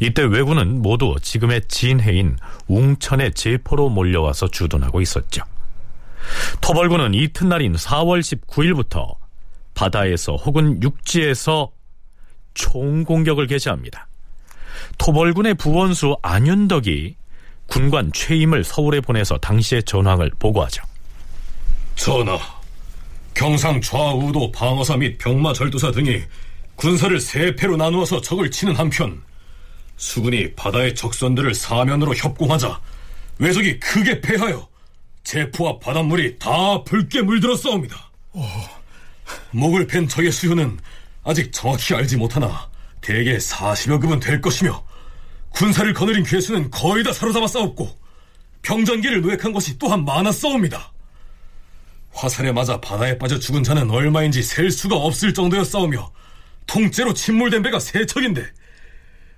이때 0.01 0.23
왜군은 0.23 0.83
모두 0.83 1.17
지금의 1.21 1.63
진해인 1.69 2.37
웅천의 2.69 3.33
제포로 3.35 3.89
몰려와서 3.89 4.49
주둔하고 4.49 5.01
있었죠. 5.01 5.43
토벌군은 6.61 7.15
이튿날인 7.15 7.75
4월 7.75 8.21
19일부터 8.21 9.17
바다에서 9.75 10.37
혹은 10.37 10.83
육지에서 10.83 11.73
총공격을 12.55 13.47
개시합니다. 13.47 14.07
토벌군의 14.99 15.55
부원수 15.55 16.17
안윤덕이 16.23 17.17
군관 17.67 18.13
최임을 18.13 18.65
서울에 18.65 19.01
보내서 19.01 19.39
당시의 19.39 19.85
전황을 19.85 20.31
보고하죠. 20.39 20.83
전하, 21.97 22.39
경상 23.35 23.81
좌우도 23.81 24.53
방어사 24.53 24.97
및 24.97 25.19
병마 25.19 25.53
절도사 25.53 25.93
등이 25.93 26.23
군사를 26.77 27.19
세 27.21 27.55
패로 27.55 27.77
나누어서 27.77 28.21
적을 28.21 28.51
치는 28.51 28.77
한편 28.77 29.23
수군이 29.97 30.55
바다의 30.55 30.95
적선들을 30.95 31.55
사면으로 31.55 32.15
협공하자 32.15 32.81
외적이 33.39 33.79
크게 33.81 34.21
패하여 34.21 34.69
제포와 35.25 35.79
바닷물이 35.79 36.39
다 36.39 36.83
붉게 36.85 37.23
물들었사옵니다. 37.23 38.11
목을 39.53 39.87
팬 39.87 40.09
적의 40.09 40.33
수요는 40.33 40.79
아직 41.25 41.53
정확히 41.53 41.95
알지 41.95 42.17
못하나 42.17 42.69
대개 43.01 43.37
40여 43.37 44.01
급은 44.01 44.21
될 44.21 44.41
것이며 44.41 44.85
군사를 45.51 45.93
거느린 45.93 46.25
괴수는 46.25 46.71
거의 46.71 47.05
다 47.05 47.13
사로잡아 47.13 47.47
싸웠고 47.47 47.97
병전기를 48.63 49.21
노획한 49.21 49.53
것이 49.53 49.79
또한 49.79 50.05
많았사옵니다. 50.05 50.92
화살에 52.13 52.53
맞아 52.53 52.81
바다에 52.81 53.19
빠져 53.19 53.39
죽은 53.39 53.63
자는 53.63 53.91
얼마인지 53.91 54.43
셀 54.43 54.71
수가 54.71 54.97
없을 54.97 55.33
정도였사오며 55.35 56.11
통째로 56.67 57.15
침몰된 57.15 57.63
배가 57.63 57.79
세 57.79 58.07
척인데 58.07 58.47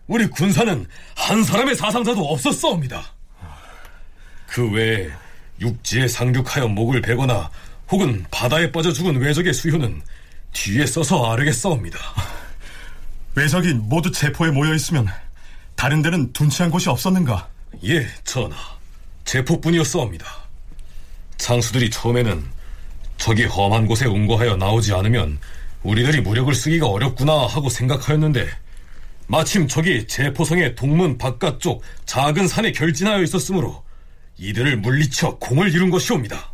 우리 0.07 0.27
군사는 0.27 0.87
한 1.15 1.45
사람의 1.45 1.77
사상자도 1.77 2.21
없었사옵니다. 2.21 3.15
그 4.47 4.71
외에 4.71 5.11
육지에 5.61 6.09
상륙하여 6.09 6.69
목을 6.69 7.01
베거나 7.01 7.51
혹은 7.91 8.25
바다에 8.31 8.71
빠져 8.71 8.93
죽은 8.93 9.17
외적의 9.17 9.53
수효는 9.53 10.03
뒤에 10.53 10.87
써서 10.87 11.33
아르겠사옵니다. 11.33 11.99
외적이 13.35 13.75
모두 13.75 14.13
제포에 14.13 14.51
모여 14.51 14.75
있으면 14.75 15.09
다른 15.75 16.03
데는 16.03 16.33
둔치한 16.33 16.71
곳이 16.71 16.89
없었는가? 16.89 17.49
예, 17.85 18.07
전하. 18.25 18.57
제포뿐이었사옵니다. 19.25 20.27
장수들이 21.39 21.91
처음에는 21.91 22.45
적이 23.17 23.45
험한 23.45 23.87
곳에 23.87 24.07
운거하여 24.07 24.57
나오지 24.57 24.93
않으면 24.93 25.39
우리들이 25.83 26.21
무력을 26.21 26.53
쓰기가 26.55 26.87
어렵구나 26.89 27.47
하고 27.47 27.69
생각하였는데 27.69 28.49
마침 29.27 29.69
적이 29.69 30.07
제포성의 30.07 30.75
동문 30.75 31.19
바깥쪽 31.19 31.83
작은 32.07 32.49
산에 32.49 32.73
결진하여 32.73 33.23
있었으므로 33.23 33.83
이들을 34.37 34.79
물리쳐 34.79 35.39
공을 35.39 35.73
이룬 35.73 35.91
것이옵니다. 35.91 36.53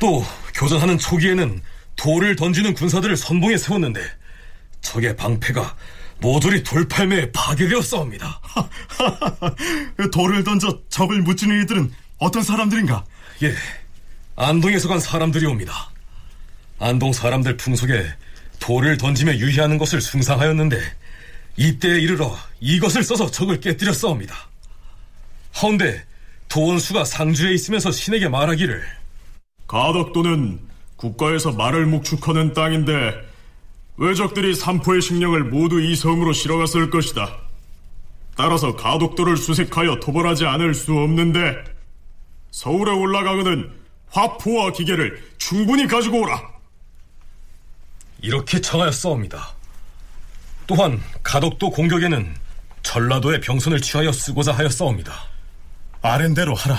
또 0.00 0.24
교전하는 0.54 0.98
초기에는 0.98 1.62
돌을 1.96 2.36
던지는 2.36 2.74
군사들을 2.74 3.16
선봉에 3.16 3.56
세웠는데 3.56 4.00
적의 4.80 5.16
방패가 5.16 5.76
모조리 6.20 6.62
돌팔매에 6.62 7.32
파괴되었사옵니다. 7.32 8.40
돌을 10.12 10.44
던져 10.44 10.80
적을 10.88 11.22
무찌는 11.22 11.62
이들은 11.62 11.92
어떤 12.18 12.42
사람들인가? 12.42 13.04
예, 13.42 13.52
안동에서 14.36 14.88
간 14.88 15.00
사람들이 15.00 15.46
옵니다. 15.46 15.90
안동 16.78 17.12
사람들 17.12 17.56
풍속에 17.56 18.06
돌을 18.60 18.98
던지며 18.98 19.34
유희하는 19.36 19.78
것을 19.78 20.02
숭상하였는데 20.02 20.78
이때에 21.56 21.98
이르러 22.00 22.36
이것을 22.60 23.02
써서 23.02 23.30
적을 23.30 23.60
깨뜨렸사옵니다. 23.60 24.36
하운데 25.52 26.04
도원수가 26.48 27.06
상주에 27.06 27.54
있으면서 27.54 27.90
신에게 27.90 28.28
말하기를 28.28 28.84
가덕도는 29.66 30.60
국가에서 30.96 31.52
말을 31.52 31.86
목축하는 31.86 32.52
땅인데 32.52 33.14
외적들이 33.96 34.54
삼포의 34.54 35.00
식량을 35.00 35.44
모두 35.44 35.80
이 35.80 35.96
섬으로 35.96 36.34
실어갔을 36.34 36.90
것이다. 36.90 37.38
따라서 38.36 38.76
가덕도를 38.76 39.38
수색하여 39.38 40.00
토벌하지 40.00 40.44
않을 40.44 40.74
수 40.74 40.92
없는데 40.92 41.56
서울에 42.50 42.90
올라가거든 42.92 43.85
화포와 44.16 44.72
기계를 44.72 45.22
충분히 45.36 45.86
가지고 45.86 46.22
오라. 46.22 46.40
이렇게 48.22 48.60
청하였사옵니다. 48.60 49.54
또한 50.66 51.00
가덕도 51.22 51.70
공격에는 51.70 52.34
전라도의 52.82 53.40
병선을 53.40 53.80
취하여 53.82 54.10
쓰고자 54.10 54.52
하였사옵니다. 54.52 55.12
아랜대로 56.00 56.54
하라. 56.54 56.78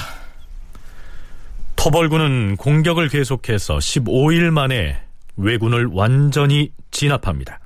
토벌군은 1.75 2.57
공격을 2.57 3.09
계속해서 3.09 3.77
15일 3.77 4.49
만에 4.49 4.99
왜군을 5.37 5.89
완전히 5.91 6.71
진압합니다. 6.89 7.59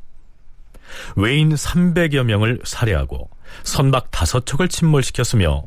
외인 1.15 1.55
300여 1.55 2.24
명을 2.24 2.59
살해하고 2.65 3.30
선박 3.63 4.11
5척을 4.11 4.69
침몰시켰으며 4.69 5.63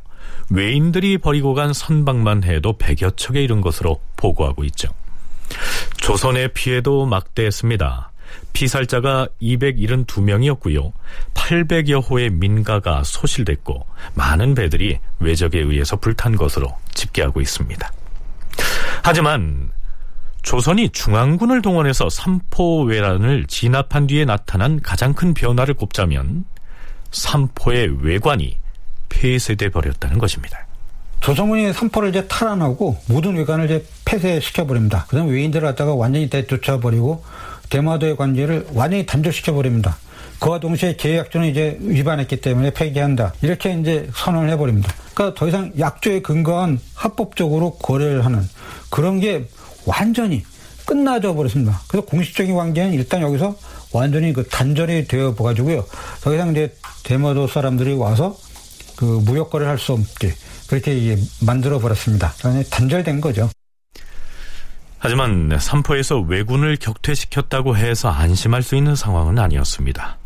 외인들이 0.51 1.19
버리고 1.19 1.55
간 1.55 1.73
선박만 1.73 2.45
해도 2.45 2.77
100여 2.77 3.17
척에 3.17 3.43
이른 3.43 3.61
것으로 3.61 4.01
보고하고 4.17 4.65
있죠. 4.65 4.89
조선의 5.99 6.53
피해도 6.55 7.07
막대했습니다. 7.07 8.11
피살자가 8.53 9.29
272명이었고요. 9.41 10.93
800여 11.35 12.09
호의 12.09 12.31
민가가 12.31 13.03
소실됐고 13.05 13.87
많은 14.15 14.55
배들이 14.55 14.99
외적에 15.21 15.61
의해서 15.61 15.97
불탄 15.97 16.37
것으로 16.37 16.75
집계하고 16.95 17.41
있습니다. 17.41 17.93
하지만 19.03 19.71
조선이 20.43 20.91
중앙군을 20.91 21.63
동원해서 21.63 22.09
삼포외란을 22.11 23.47
진압한 23.47 24.07
뒤에 24.07 24.25
나타난 24.25 24.81
가장 24.81 25.15
큰 25.15 25.35
변화를 25.35 25.75
꼽자면 25.75 26.45
삼포의 27.11 28.05
외관이 28.05 28.59
폐쇄돼 29.15 29.71
버렸다는 29.71 30.19
것입니다. 30.19 30.67
조선군이 31.21 31.73
삼포를 31.73 32.11
이제 32.11 32.27
탈환하고 32.27 32.99
모든 33.07 33.37
외관을 33.37 33.65
이제 33.65 33.87
폐쇄시켜 34.05 34.67
버립니다. 34.67 35.07
그다음 35.09 35.29
외인들을 35.29 35.67
갖다가 35.67 35.95
완전히 35.95 36.29
다 36.29 36.43
쫓아 36.47 36.81
버리고 36.81 37.25
대마도의 37.71 38.17
관계를 38.17 38.67
완전히 38.75 39.07
단절시켜 39.07 39.55
버립니다. 39.55 39.97
그와 40.39 40.61
동시에 40.61 40.97
계약조는 40.97 41.49
이제 41.49 41.79
위반했기 41.81 42.43
때문에 42.43 42.71
폐기한다. 42.73 43.33
이렇게 43.41 43.73
이제 43.73 44.11
선언을 44.15 44.51
해버립니다. 44.51 44.93
그러니까 45.15 45.39
더 45.39 45.49
이상 45.49 45.73
약조에 45.79 46.21
근거한 46.21 46.79
합법적으로 46.95 47.77
거래를 47.77 48.25
하는 48.27 48.47
그런 48.91 49.21
게 49.21 49.47
완전히 49.87 50.45
끝나져 50.85 51.35
버렸습니다. 51.35 51.81
그래서 51.89 52.05
공식적인 52.07 52.55
관계는 52.55 52.93
일단 52.93 53.23
여기서 53.23 53.57
완전히 53.93 54.35
그 54.35 54.47
단절이 54.47 55.07
되어 55.07 55.35
가지고요. 55.35 55.87
더 56.21 56.35
이상 56.35 56.51
이제 56.51 56.75
대마도 57.05 57.47
사람들이 57.47 57.95
와서 57.95 58.37
그 58.97 59.05
무역 59.25 59.51
거래를 59.51 59.71
할 59.71 59.79
수 59.79 59.93
없게 59.93 60.33
그렇게 60.69 61.17
만들어 61.45 61.79
버렸습니다. 61.79 62.33
단절된 62.71 63.21
거죠. 63.21 63.51
하지만 64.99 65.57
삼포에서 65.61 66.21
왜군을 66.21 66.77
격퇴시켰다고 66.77 67.77
해서 67.77 68.09
안심할 68.09 68.63
수 68.63 68.75
있는 68.75 68.97
상황은 68.97 69.39
아니었습니다. 69.39 70.17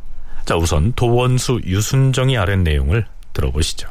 자, 0.45 0.57
우선 0.57 0.93
도원수 0.93 1.61
유순정이 1.65 2.39
아랫 2.39 2.61
내용을 2.61 3.07
들어보시죠. 3.33 3.89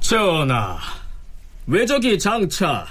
전하, 0.00 0.78
왜적이 1.66 2.18
장차 2.18 2.86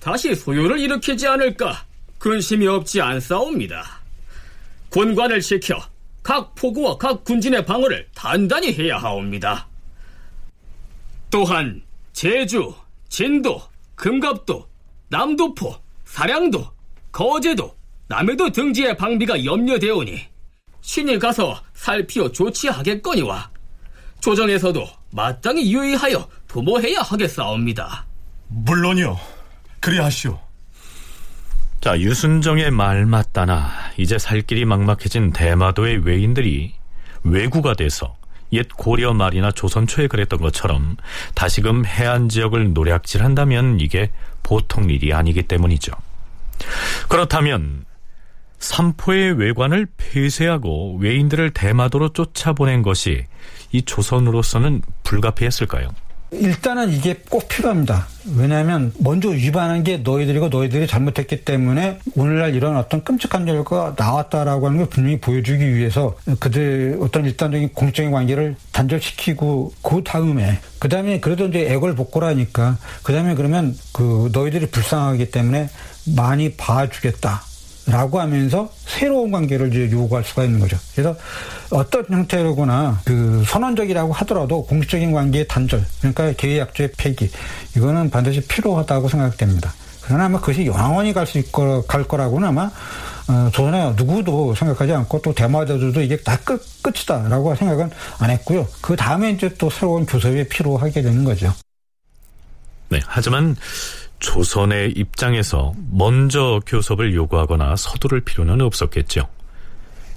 다시 0.00 0.34
소요를 0.34 0.78
일으키지 0.78 1.26
않을까 1.26 1.84
근심이 2.18 2.66
없지 2.68 3.00
않사옵니다. 3.02 3.84
군관을 4.90 5.40
지켜 5.40 5.76
각 6.22 6.54
포구와 6.54 6.96
각 6.96 7.24
군진의 7.24 7.66
방어를 7.66 8.06
단단히 8.14 8.72
해야 8.72 8.96
하옵니다. 8.96 9.66
또한 11.34 11.82
제주, 12.12 12.72
진도, 13.08 13.60
금갑도, 13.96 14.68
남도포, 15.08 15.74
사량도, 16.04 16.64
거제도, 17.10 17.74
남해도 18.06 18.52
등지의 18.52 18.96
방비가 18.96 19.44
염려되오니 19.44 20.28
신이 20.80 21.18
가서 21.18 21.60
살피어 21.74 22.30
조치하겠거니와 22.30 23.50
조정에서도 24.20 24.86
마땅히 25.10 25.74
유의하여 25.74 26.28
도모해야 26.46 27.00
하겠사옵니다. 27.00 28.06
물론이요. 28.46 29.18
그리하시오. 29.80 30.38
자, 31.80 31.98
유순정의 31.98 32.70
말 32.70 33.06
맞다나 33.06 33.72
이제 33.96 34.18
살 34.18 34.40
길이 34.42 34.64
막막해진 34.64 35.32
대마도의 35.32 36.06
외인들이 36.06 36.74
왜구가 37.24 37.74
돼서 37.74 38.14
옛 38.54 38.66
고려 38.76 39.12
말이나 39.12 39.50
조선 39.50 39.86
초에 39.86 40.06
그랬던 40.06 40.40
것처럼 40.40 40.96
다시금 41.34 41.84
해안 41.86 42.28
지역을 42.28 42.72
노략질한다면 42.72 43.80
이게 43.80 44.10
보통 44.42 44.90
일이 44.90 45.12
아니기 45.12 45.42
때문이죠. 45.42 45.92
그렇다면 47.08 47.84
삼포의 48.58 49.38
외관을 49.38 49.86
폐쇄하고 49.96 50.96
외인들을 50.98 51.50
대마도로 51.50 52.12
쫓아보낸 52.12 52.82
것이 52.82 53.26
이 53.72 53.82
조선으로서는 53.82 54.82
불가피했을까요? 55.02 55.88
일단은 56.40 56.90
이게 56.92 57.16
꼭 57.28 57.48
필요합니다. 57.48 58.06
왜냐하면 58.36 58.92
먼저 58.98 59.28
위반한 59.28 59.84
게 59.84 59.98
너희들이고 59.98 60.48
너희들이 60.48 60.86
잘못했기 60.86 61.44
때문에 61.44 61.98
오늘날 62.16 62.54
이런 62.54 62.76
어떤 62.76 63.04
끔찍한 63.04 63.44
결과가 63.44 63.94
나왔다라고 63.98 64.66
하는 64.66 64.78
걸 64.78 64.88
분명히 64.88 65.20
보여주기 65.20 65.74
위해서 65.74 66.16
그들 66.40 66.98
어떤 67.00 67.26
일단적인 67.26 67.70
공적인 67.74 68.10
관계를 68.10 68.56
단절시키고 68.72 69.74
그 69.82 70.02
다음에 70.04 70.58
그 70.78 70.88
다음에 70.88 71.20
그래도 71.20 71.46
이제 71.46 71.70
애걸 71.72 71.94
복고라니까 71.94 72.78
그 73.02 73.12
다음에 73.12 73.34
그러면 73.34 73.76
그 73.92 74.30
너희들이 74.32 74.66
불쌍하기 74.66 75.30
때문에 75.30 75.68
많이 76.16 76.52
봐주겠다. 76.52 77.42
라고 77.86 78.18
하면서 78.20 78.70
새로운 78.86 79.30
관계를 79.30 79.68
이제 79.68 79.90
요구할 79.90 80.24
수가 80.24 80.44
있는 80.44 80.58
거죠. 80.58 80.78
그래서 80.94 81.16
어떤 81.70 82.04
형태로거나 82.08 83.02
그 83.04 83.44
선언적이라고 83.46 84.12
하더라도 84.12 84.64
공식적인 84.64 85.12
관계의 85.12 85.46
단절, 85.48 85.84
그러니까 85.98 86.32
계약조의 86.32 86.92
폐기, 86.96 87.30
이거는 87.76 88.10
반드시 88.10 88.40
필요하다고 88.40 89.08
생각됩니다. 89.08 89.74
그러나 90.02 90.26
아마 90.26 90.40
그것이 90.40 90.66
영원히 90.66 91.12
갈 91.12 91.26
수 91.26 91.38
있고 91.38 91.82
갈 91.82 92.04
거라고는 92.04 92.48
아마 92.48 92.70
어, 93.26 93.50
조선에 93.52 93.94
누구도 93.96 94.54
생각하지 94.54 94.92
않고 94.92 95.22
또 95.22 95.34
대마도들도 95.34 96.02
이게 96.02 96.16
다 96.18 96.36
끝, 96.38 96.62
끝이다라고 96.82 97.54
생각은 97.54 97.90
안 98.18 98.30
했고요. 98.30 98.66
그 98.82 98.96
다음에 98.96 99.30
이제 99.30 99.54
또 99.56 99.70
새로운 99.70 100.04
교섭이 100.04 100.46
필요하게 100.48 101.00
되는 101.02 101.24
거죠. 101.24 101.52
네, 102.90 103.00
하지만 103.06 103.56
조선의 104.24 104.92
입장에서 104.92 105.74
먼저 105.90 106.58
교섭을 106.66 107.14
요구하거나 107.14 107.76
서두를 107.76 108.22
필요는 108.22 108.62
없었겠죠. 108.62 109.28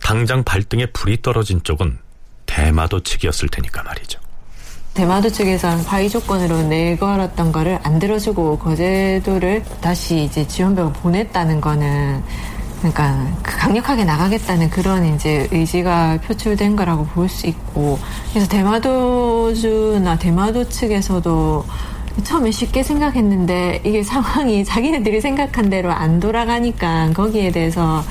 당장 0.01 0.45
발등에 0.45 0.85
불이 0.87 1.21
떨어진 1.21 1.61
쪽은 1.61 1.97
대마도 2.45 3.01
측이었을 3.01 3.49
테니까 3.49 3.83
말이죠. 3.83 4.17
대마도 4.93 5.29
측에서는 5.29 5.83
파이 5.83 6.09
조건으로 6.09 6.63
내걸었던 6.63 7.51
거를 7.51 7.79
안 7.83 7.99
들어주고 7.99 8.59
거제도를 8.59 9.63
다시 9.81 10.23
이제 10.23 10.47
지원병을 10.47 10.93
보냈다는 10.93 11.59
거는 11.59 12.23
그러니까 12.79 13.37
강력하게 13.43 14.05
나가겠다는 14.05 14.69
그런 14.69 15.15
이제 15.15 15.49
의지가 15.51 16.21
표출된 16.21 16.77
거라고 16.77 17.05
볼 17.07 17.27
수 17.27 17.45
있고 17.47 17.99
그래서 18.31 18.47
대마도주나 18.47 20.17
대마도 20.17 20.63
측에서도 20.69 21.65
처음에 22.23 22.51
쉽게 22.51 22.83
생각했는데 22.83 23.81
이게 23.83 24.03
상황이 24.03 24.63
자기네들이 24.65 25.21
생각한 25.21 25.69
대로 25.69 25.91
안 25.91 26.19
돌아가니까 26.19 27.11
거기에 27.13 27.51
대해서 27.51 28.03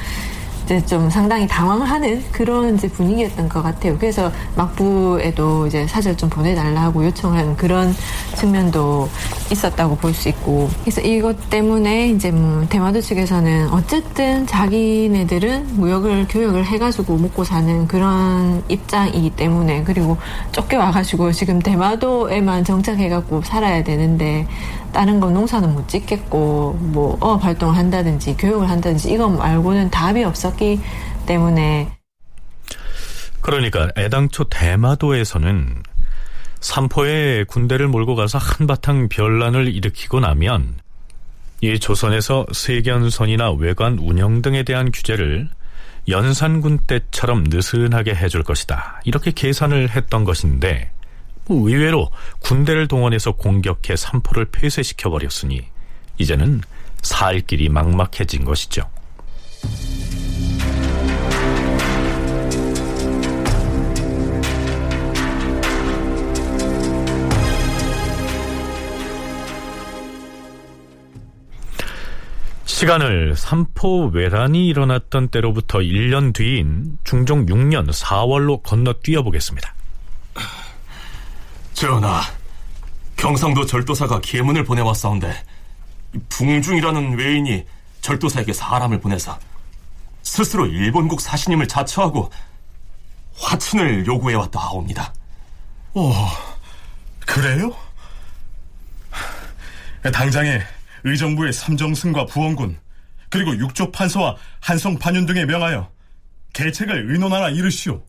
이제 0.65 0.85
좀 0.85 1.09
상당히 1.09 1.47
당황을 1.47 1.89
하는 1.89 2.25
그런 2.33 2.75
이제 2.75 2.89
분위기였던 2.89 3.49
것 3.49 3.63
같아요. 3.63 3.97
그래서 3.99 4.33
막부에도 4.57 5.69
이제 5.69 5.87
사절 5.87 6.17
좀 6.17 6.29
보내달라고 6.29 7.05
요청한 7.05 7.57
그런 7.57 7.95
측면도 8.37 9.09
있었다고 9.51 9.97
볼 9.97 10.15
수 10.15 10.29
있고. 10.31 10.71
그래서 10.81 11.01
이것 11.01 11.51
때문에 11.51 12.09
이제 12.11 12.31
뭐 12.31 12.65
대마도 12.69 13.01
측에서는 13.01 13.69
어쨌든 13.71 14.47
자기네들은 14.47 15.77
무역을 15.77 16.27
교역을 16.29 16.65
해가지고 16.65 17.17
먹고 17.19 17.45
사는 17.45 17.87
그런 17.87 18.63
입장이기 18.69 19.31
때문에 19.31 19.83
그리고 19.85 20.17
쫓겨와가지고 20.53 21.33
지금 21.33 21.59
대마도에만 21.61 22.65
정착해갖고 22.65 23.43
살아야 23.43 23.85
되는데 23.85 24.47
다른 24.93 25.21
건 25.21 25.35
농사는 25.35 25.75
못 25.75 25.89
짓겠고 25.89 26.79
뭐 26.81 27.19
어업 27.21 27.45
활동을 27.45 27.77
한다든지 27.77 28.37
교육을 28.39 28.71
한다든지 28.71 29.13
이거 29.13 29.29
말고는 29.29 29.91
답이 29.91 30.25
없었기 30.25 30.81
때문에 31.27 31.91
그러니까 33.43 33.91
애당초 33.97 34.45
대마도에서는 34.45 35.83
삼포에 36.61 37.45
군대를 37.45 37.89
몰고 37.89 38.15
가서 38.15 38.39
한바탕 38.39 39.09
변란을 39.09 39.75
일으키고 39.75 40.21
나면 40.21 40.75
이 41.61 41.79
조선에서 41.79 42.47
세견선이나 42.53 43.53
외관 43.53 43.99
운영 43.99 44.43
등에 44.43 44.63
대한 44.63 44.91
규제를 44.91 45.49
연산군 46.09 46.79
때처럼 46.87 47.45
느슨하게 47.45 48.15
해줄 48.15 48.43
것이다. 48.43 49.01
이렇게 49.05 49.33
계산을 49.33 49.91
했던 49.91 50.25
것인데 50.25 50.91
뭐 51.47 51.69
의외로 51.69 52.11
군대를 52.41 52.89
동원해서 52.89 53.33
공격해 53.33 53.97
삼포를 53.97 54.47
폐쇄시켜 54.47 55.11
버렸으니 55.11 55.63
이제는 56.19 56.61
살 57.03 57.41
길이 57.41 57.69
막막해진 57.69 58.45
것이죠. 58.45 58.89
시간을 72.77 73.37
삼포 73.37 74.09
외란이 74.09 74.67
일어났던 74.67 75.29
때로부터 75.29 75.79
1년 75.79 76.35
뒤인 76.35 76.99
중종 77.05 77.47
6년 77.47 77.91
4월로 77.91 78.63
건너 78.63 78.93
뛰어 79.03 79.23
보겠습니다. 79.23 79.75
전하, 81.73 82.21
경상도 83.17 83.65
절도사가 83.65 84.21
계문을 84.21 84.65
보내왔사온데 84.65 85.35
붕중이라는 86.29 87.17
외인이 87.17 87.65
절도사에게 88.03 88.53
사람을 88.53 89.01
보내서 89.01 89.39
스스로 90.23 90.67
일본국 90.67 91.23
사신임을 91.23 91.69
자처하고 91.69 92.31
화친을 93.39 94.07
요구해왔다 94.07 94.61
하옵니다. 94.61 95.15
오, 95.95 96.13
그래요? 97.25 97.75
당장에 100.13 100.76
의정부의 101.07 101.53
삼정승과 101.53 102.27
부원군 102.27 102.79
그리고 103.31 103.57
육조 103.57 103.93
판서와 103.93 104.37
한성 104.61 104.99
반윤 104.99 105.27
등에 105.27 105.45
명하여 105.47 105.89
계책을 106.53 107.11
의논하라 107.13 107.51
이르시오. 107.51 108.03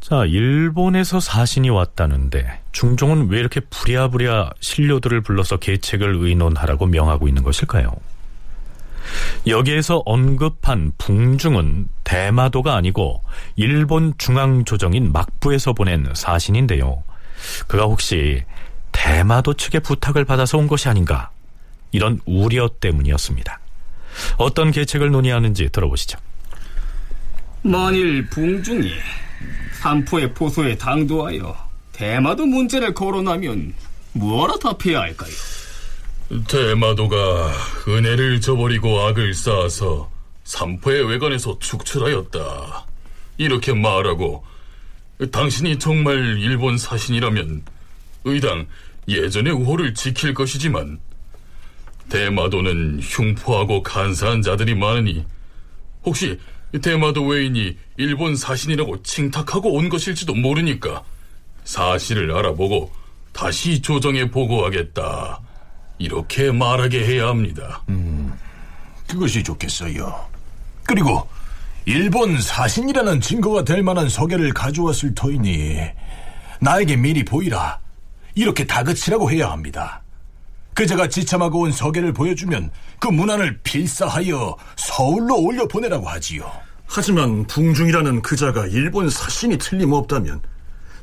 자, 0.00 0.24
일본에서 0.24 1.20
사신이 1.20 1.70
왔다는데 1.70 2.62
중종은 2.72 3.28
왜 3.28 3.40
이렇게 3.40 3.60
부랴부랴 3.60 4.50
신료들을 4.60 5.20
불러서 5.22 5.56
계책을 5.56 6.16
의논하라고 6.20 6.86
명하고 6.86 7.28
있는 7.28 7.42
것일까요? 7.42 7.92
여기에서 9.46 10.02
언급한 10.04 10.92
붕중은 10.98 11.88
대마도가 12.04 12.76
아니고 12.76 13.22
일본 13.56 14.14
중앙조정인 14.18 15.12
막부에서 15.12 15.72
보낸 15.72 16.06
사신인데요. 16.14 17.02
그가 17.66 17.84
혹시 17.84 18.44
대마도 18.92 19.54
측의 19.54 19.80
부탁을 19.80 20.24
받아서 20.24 20.58
온 20.58 20.66
것이 20.66 20.88
아닌가 20.88 21.30
이런 21.92 22.20
우려 22.26 22.68
때문이었습니다. 22.80 23.60
어떤 24.36 24.70
계책을 24.70 25.10
논의하는지 25.10 25.68
들어보시죠. 25.70 26.18
만일 27.62 28.26
붕중이 28.28 28.90
삼포의 29.80 30.34
포소에 30.34 30.76
당도하여 30.76 31.56
대마도 31.92 32.46
문제를 32.46 32.94
거론하면 32.94 33.74
뭐하라 34.12 34.54
답해야 34.58 35.00
할까요? 35.00 35.30
대마도가 36.48 37.52
은혜를 37.88 38.40
저버리고 38.40 39.00
악을 39.00 39.34
쌓아서 39.34 40.10
삼포의 40.44 41.08
외관에서 41.08 41.58
축출하였다. 41.58 42.86
이렇게 43.38 43.72
말하고 43.72 44.44
당신이 45.32 45.78
정말 45.78 46.38
일본 46.38 46.78
사신이라면 46.78 47.64
의당 48.24 48.66
예전의 49.08 49.52
우호를 49.52 49.94
지킬 49.94 50.34
것이지만 50.34 50.98
대마도는 52.08 53.00
흉포하고 53.02 53.82
간사한 53.82 54.42
자들이 54.42 54.74
많으니 54.74 55.24
혹시 56.04 56.38
대마도 56.82 57.26
외인이 57.26 57.76
일본 57.96 58.36
사신이라고 58.36 59.02
칭탁하고 59.02 59.72
온 59.72 59.88
것일지도 59.88 60.34
모르니까 60.34 61.02
사실을 61.64 62.34
알아보고 62.36 62.90
다시 63.32 63.80
조정에 63.80 64.30
보고하겠다. 64.30 65.40
이렇게 65.98 66.50
말하게 66.50 67.04
해야 67.06 67.28
합니다. 67.28 67.82
음, 67.88 68.32
그것이 69.06 69.42
좋겠어요. 69.42 70.28
그리고 70.84 71.28
일본 71.84 72.40
사신이라는 72.40 73.20
증거가 73.20 73.64
될 73.64 73.82
만한 73.82 74.08
서계를 74.08 74.52
가져왔을 74.52 75.14
터이니 75.14 75.78
나에게 76.60 76.96
미리 76.96 77.24
보이라. 77.24 77.78
이렇게 78.34 78.66
다그치라고 78.66 79.30
해야 79.30 79.50
합니다. 79.50 80.02
그자가 80.78 81.08
지참하고 81.08 81.62
온 81.62 81.72
서계를 81.72 82.12
보여주면 82.12 82.70
그 83.00 83.08
문안을 83.08 83.58
필사하여 83.64 84.56
서울로 84.76 85.36
올려 85.42 85.66
보내라고 85.66 86.08
하지요. 86.08 86.48
하지만 86.86 87.44
붕중이라는 87.48 88.22
그자가 88.22 88.64
일본 88.68 89.10
사신이 89.10 89.58
틀림없다면 89.58 90.40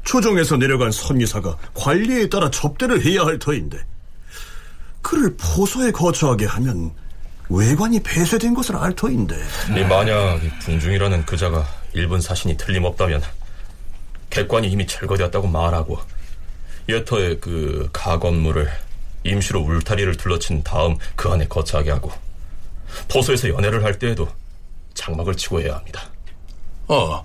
초정에서 0.06 0.56
내려간 0.56 0.92
선의사가 0.92 1.58
관리에 1.74 2.30
따라 2.30 2.50
접대를 2.50 3.04
해야 3.04 3.26
할 3.26 3.38
터인데 3.38 3.86
그를 5.02 5.36
포소에 5.36 5.92
거처하게 5.92 6.46
하면 6.46 6.92
외관이 7.50 8.00
폐쇄된 8.00 8.54
것을 8.54 8.78
알 8.78 8.96
터인데 8.96 9.36
이 9.78 9.84
만약 9.84 10.40
붕중이라는 10.62 11.26
그자가 11.26 11.68
일본 11.92 12.22
사신이 12.22 12.56
틀림없다면 12.56 13.22
객관이 14.30 14.70
이미 14.70 14.88
철거되었다고 14.88 15.50
말하고 15.50 16.00
여터의 16.88 17.42
그 17.42 17.90
가건물을 17.92 18.85
임시로 19.26 19.62
울타리를 19.62 20.16
둘러친 20.18 20.64
다음 20.64 20.96
그 21.16 21.30
안에 21.30 21.48
거처하게 21.48 21.92
하고 21.92 22.12
포소에서 23.10 23.50
연애를 23.50 23.84
할 23.84 24.00
때에도 24.00 24.28
장막을 24.94 25.36
치고 25.36 25.62
해야 25.62 25.76
합니다. 25.76 26.10
아, 26.88 27.24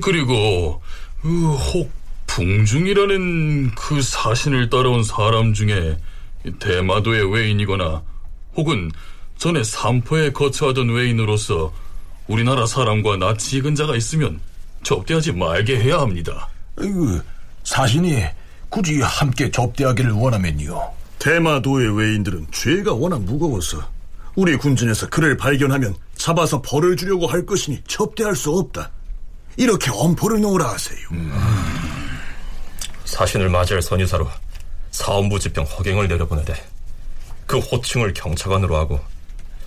그리고 0.00 0.80
그, 1.20 1.54
혹 1.54 1.90
붕중이라는 2.26 3.74
그 3.74 4.00
사신을 4.00 4.70
따라온 4.70 5.02
사람 5.04 5.52
중에 5.52 5.96
대마도의 6.58 7.32
외인이거나 7.32 8.02
혹은 8.56 8.90
전에 9.38 9.62
삼포에 9.62 10.32
거처하던 10.32 10.90
외인으로서 10.90 11.72
우리나라 12.28 12.66
사람과 12.66 13.16
낯이 13.16 13.58
익은 13.58 13.74
자가 13.74 13.96
있으면 13.96 14.40
접대하지 14.82 15.32
말게 15.32 15.78
해야 15.78 15.98
합니다. 15.98 16.48
그 16.74 17.22
사신이 17.64 18.24
굳이 18.68 19.00
함께 19.00 19.50
접대하기를 19.50 20.12
원하면요. 20.12 20.92
대마도의 21.24 21.96
외인들은 21.96 22.48
죄가 22.52 22.92
워낙 22.92 23.22
무거워서 23.22 23.82
우리 24.34 24.56
군진에서 24.56 25.08
그를 25.08 25.38
발견하면 25.38 25.96
잡아서 26.16 26.60
벌을 26.60 26.96
주려고 26.96 27.26
할 27.26 27.46
것이니 27.46 27.80
접대할 27.86 28.36
수 28.36 28.50
없다. 28.50 28.90
이렇게 29.56 29.90
엄포를 29.90 30.42
놓으라 30.42 30.70
하세요. 30.70 30.98
음. 31.12 31.32
사신을 33.06 33.48
맞이할 33.48 33.80
선의사로 33.80 34.28
사원부 34.90 35.38
집행 35.38 35.64
허경을 35.64 36.08
내려보내되 36.08 36.54
그 37.46 37.58
호칭을 37.58 38.12
경차관으로 38.12 38.76
하고 38.76 39.00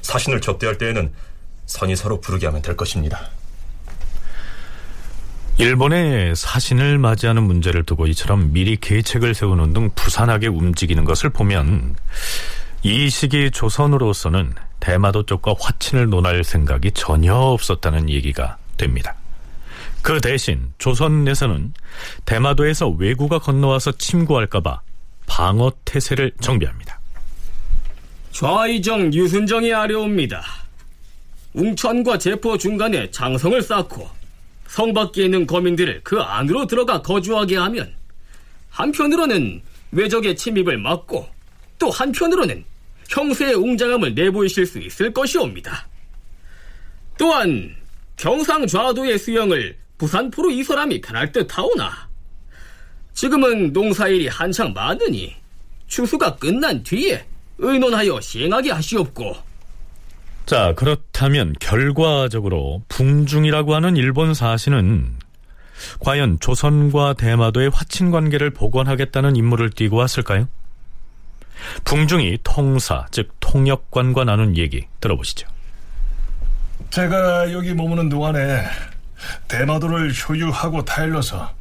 사신을 0.03 0.41
접대할 0.41 0.77
때에는 0.77 1.11
선의사로 1.65 2.21
부르게 2.21 2.45
하면 2.45 2.61
될 2.61 2.77
것입니다. 2.77 3.31
일본의 5.59 6.35
사신을 6.35 6.99
맞이하는 6.99 7.41
문제를 7.41 7.83
두고 7.83 8.05
이처럼 8.07 8.53
미리 8.53 8.77
계책을 8.77 9.33
세우는 9.33 9.73
등 9.73 9.89
부산하게 9.95 10.47
움직이는 10.47 11.03
것을 11.03 11.31
보면 11.31 11.95
이 12.83 13.09
시기 13.09 13.49
조선으로서는 13.49 14.53
대마도 14.79 15.23
쪽과 15.23 15.55
화친을 15.59 16.09
논할 16.09 16.43
생각이 16.43 16.91
전혀 16.91 17.33
없었다는 17.33 18.09
얘기가 18.11 18.57
됩니다. 18.77 19.15
그 20.03 20.21
대신 20.21 20.73
조선 20.77 21.23
내에서는 21.23 21.73
대마도에서 22.25 22.89
왜구가 22.89 23.39
건너와서 23.39 23.93
침구할까봐 23.93 24.81
방어 25.25 25.71
태세를 25.85 26.33
정비합니다. 26.39 26.99
좌의정 28.31 29.11
유순정이 29.11 29.73
아려옵니다. 29.73 30.43
웅천과 31.53 32.19
제포 32.19 32.59
중간에 32.59 33.09
장성을 33.09 33.59
쌓고 33.59 34.16
성 34.67 34.93
밖에 34.93 35.25
있는 35.25 35.47
거민들을 35.47 36.01
그 36.03 36.19
안으로 36.19 36.67
들어가 36.67 37.01
거주하게 37.01 37.57
하면 37.57 37.93
한편으로는 38.69 39.61
외적의 39.91 40.35
침입을 40.35 40.77
막고 40.77 41.27
또 41.79 41.89
한편으로는 41.89 42.63
형세의 43.09 43.55
웅장함을 43.55 44.13
내보이실 44.13 44.65
수 44.65 44.79
있을 44.79 45.13
것이옵니다. 45.13 45.87
또한 47.17 47.75
경상좌도의 48.17 49.17
수영을 49.17 49.77
부산포로 49.97 50.51
이설함이 50.51 51.01
편할 51.01 51.31
듯 51.31 51.57
하오나 51.57 52.07
지금은 53.13 53.73
농사일이 53.73 54.27
한창 54.27 54.73
많으니 54.73 55.35
추수가 55.87 56.35
끝난 56.35 56.83
뒤에 56.83 57.25
의논하여 57.57 58.21
시행하게 58.21 58.71
하시옵고 58.71 59.46
자 60.47 60.73
그렇다면 60.77 61.53
결과적으로 61.59 62.81
붕중이라고 62.87 63.75
하는 63.75 63.97
일본 63.97 64.33
사신은 64.33 65.17
과연 65.99 66.39
조선과 66.39 67.15
대마도의 67.15 67.69
화친 67.73 68.11
관계를 68.11 68.51
복원하겠다는 68.51 69.35
임무를 69.35 69.71
띠고 69.71 69.97
왔을까요? 69.97 70.47
붕중이 71.83 72.37
통사 72.45 73.05
즉 73.11 73.35
통역관과 73.41 74.23
나눈 74.23 74.55
얘기 74.55 74.87
들어보시죠. 75.01 75.49
제가 76.91 77.51
여기 77.51 77.73
머무는 77.73 78.07
동안에 78.07 78.63
대마도를 79.49 80.13
효유하고 80.13 80.85
타일러서 80.85 81.51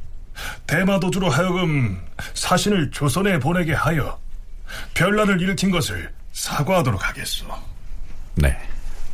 대마도주로 0.65 1.29
하여금 1.29 1.99
사신을 2.33 2.91
조선에 2.91 3.37
보내게 3.39 3.73
하여 3.73 4.17
별난을 4.93 5.41
일으킨 5.41 5.71
것을 5.71 6.09
사과하도록 6.31 7.05
하겠소. 7.05 7.47
네. 8.35 8.57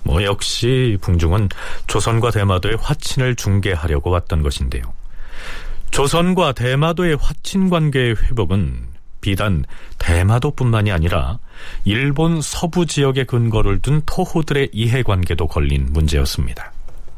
뭐 0.03 0.23
역시 0.23 0.97
붕중은 1.01 1.49
조선과 1.87 2.31
대마도의 2.31 2.77
화친을 2.79 3.35
중개하려고 3.35 4.09
왔던 4.09 4.43
것인데요. 4.43 4.83
조선과 5.91 6.53
대마도의 6.53 7.17
화친 7.19 7.69
관계의 7.69 8.15
회복은 8.15 8.87
비단 9.21 9.63
대마도뿐만이 9.99 10.91
아니라 10.91 11.39
일본 11.85 12.41
서부 12.41 12.85
지역에 12.85 13.23
근거를 13.23 13.79
둔 13.79 14.01
토호들의 14.05 14.71
이해관계도 14.73 15.47
걸린 15.47 15.87
문제였습니다. 15.93 16.72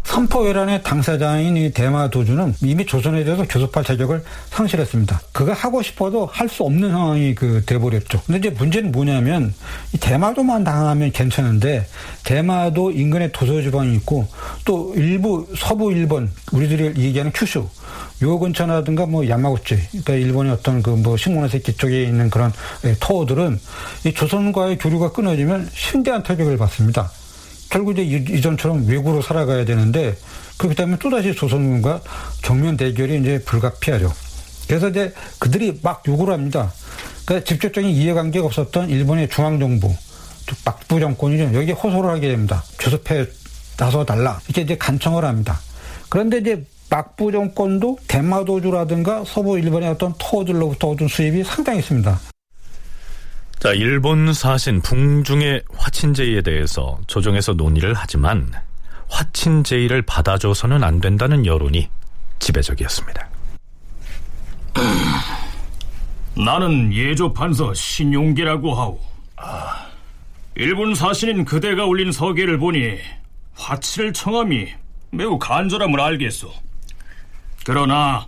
삼포회란의 0.06 0.84
당사자인 0.84 1.58
이 1.58 1.72
대마 1.72 2.10
도주는 2.10 2.56
이미 2.62 2.86
조선에 2.86 3.24
대해서 3.24 3.44
교섭할 3.48 3.84
자격을 3.84 4.24
상실했습니다. 4.50 5.20
그가 5.34 5.54
하고 5.54 5.82
싶어도 5.82 6.26
할 6.32 6.46
수 6.48 6.64
없는 6.64 6.90
상황이 6.92 7.34
그 7.34 7.64
돼버렸죠. 7.66 8.22
근데 8.26 8.38
이제 8.38 8.50
문제는 8.52 8.92
뭐냐면 8.92 9.54
이 9.94 9.98
대마도만 9.98 10.64
당하면 10.64 11.12
괜찮은데 11.12 11.88
대마도 12.24 12.92
인근에 12.92 13.32
도서 13.32 13.62
지방이 13.64 13.96
있고 13.96 14.28
또 14.64 14.94
일부 14.96 15.48
서부 15.58 15.92
일본 15.92 16.32
우리들이 16.54 17.02
얘기하는 17.04 17.32
큐슈 17.34 17.68
요 18.22 18.40
근처라든가 18.40 19.08
뭐 19.08 19.28
야마구치 19.28 19.76
그러니까 19.90 20.14
일본의 20.14 20.54
어떤 20.54 20.84
그뭐 20.84 21.18
식문화세계 21.18 21.74
쪽에 21.74 22.04
있는 22.04 22.30
그런 22.30 22.54
토호들은 23.00 23.60
이 24.06 24.14
조선과의 24.14 24.78
교류가 24.78 25.12
끊어지면 25.12 25.70
심대한 25.74 26.22
타격을 26.24 26.58
받습니다. 26.58 27.12
결국 27.76 28.00
이제 28.00 28.04
이전처럼 28.04 28.88
외구로 28.88 29.22
살아가야 29.22 29.66
되는데 29.66 30.16
그렇기 30.58 30.78
때문에 30.78 30.98
또다시 30.98 31.36
조선군과 31.36 32.00
정면 32.42 32.78
대결이 32.78 33.20
이제 33.20 33.42
불가피하죠. 33.44 34.14
그래서 34.66 34.88
이제 34.88 35.14
그들이 35.40 35.78
막 35.84 36.02
요구를 36.08 36.34
합니다. 36.34 36.72
그러니까 37.26 37.46
직접적인 37.46 37.90
이해관계가 37.90 38.46
없었던 38.46 38.90
일본의 38.90 39.28
중앙정부 39.28 39.94
막부 40.64 41.02
정권이죠. 41.02 41.54
여기 41.54 41.74
호소를 41.74 42.12
하게 42.12 42.30
됩니다. 42.30 42.64
조섭해 42.78 43.26
나서 43.76 44.06
달라. 44.06 44.40
이렇게 44.46 44.62
이제 44.62 44.78
간청을 44.78 45.26
합니다. 45.26 45.60
그런데 46.08 46.38
이제 46.38 46.64
막부 46.90 47.34
정권도 47.34 47.98
대마도주라든가 48.08 49.26
서부 49.28 49.60
일본의 49.60 49.90
어떤 49.90 50.14
토호들로부터 50.18 50.92
얻은 50.92 51.10
수입이 51.10 51.44
상당히 51.44 51.80
있습니다. 51.80 52.35
자, 53.60 53.72
일본 53.74 54.34
사신 54.34 54.82
북중의 54.82 55.64
화친제의에 55.76 56.42
대해서 56.42 57.00
조정에서 57.08 57.54
논의를 57.54 57.94
하지만 57.96 58.52
화친제의를 59.10 60.02
받아줘서는 60.04 60.84
안 60.84 61.00
된다는 61.00 61.46
여론이 61.46 61.88
지배적이었습니다. 62.40 63.28
나는 66.38 66.94
예조 66.94 67.34
판서 67.34 67.74
신용기라고 67.74 68.76
하오. 68.76 69.00
아, 69.38 69.88
일본 70.56 70.94
사신인 70.94 71.46
그대가 71.46 71.86
올린 71.86 72.12
서계를 72.12 72.58
보니 72.60 72.98
화치를 73.56 74.14
청함이 74.14 74.68
매우 75.12 75.40
간절함을 75.40 76.00
알겠소. 76.00 76.52
그러나 77.66 78.28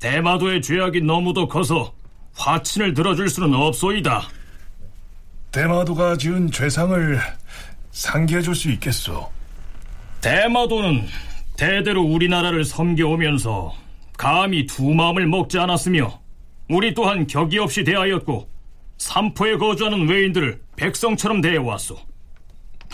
대마도의 0.00 0.62
죄악이 0.62 1.02
너무도 1.02 1.48
커서 1.48 1.92
화친을 2.34 2.94
들어줄 2.94 3.28
수는 3.28 3.54
없소이다. 3.54 4.22
대마도가 5.54 6.16
지은 6.16 6.50
죄상을 6.50 7.16
상기해줄 7.92 8.56
수 8.56 8.72
있겠소. 8.72 9.30
대마도는 10.20 11.06
대대로 11.56 12.02
우리나라를 12.02 12.64
섬겨오면서 12.64 13.72
감히 14.16 14.66
두 14.66 14.82
마음을 14.92 15.28
먹지 15.28 15.60
않았으며 15.60 16.20
우리 16.68 16.92
또한 16.92 17.28
격이 17.28 17.60
없이 17.60 17.84
대하였고 17.84 18.48
삼포에 18.98 19.56
거주하는 19.56 20.08
외인들을 20.08 20.60
백성처럼 20.74 21.40
대해왔소. 21.40 21.98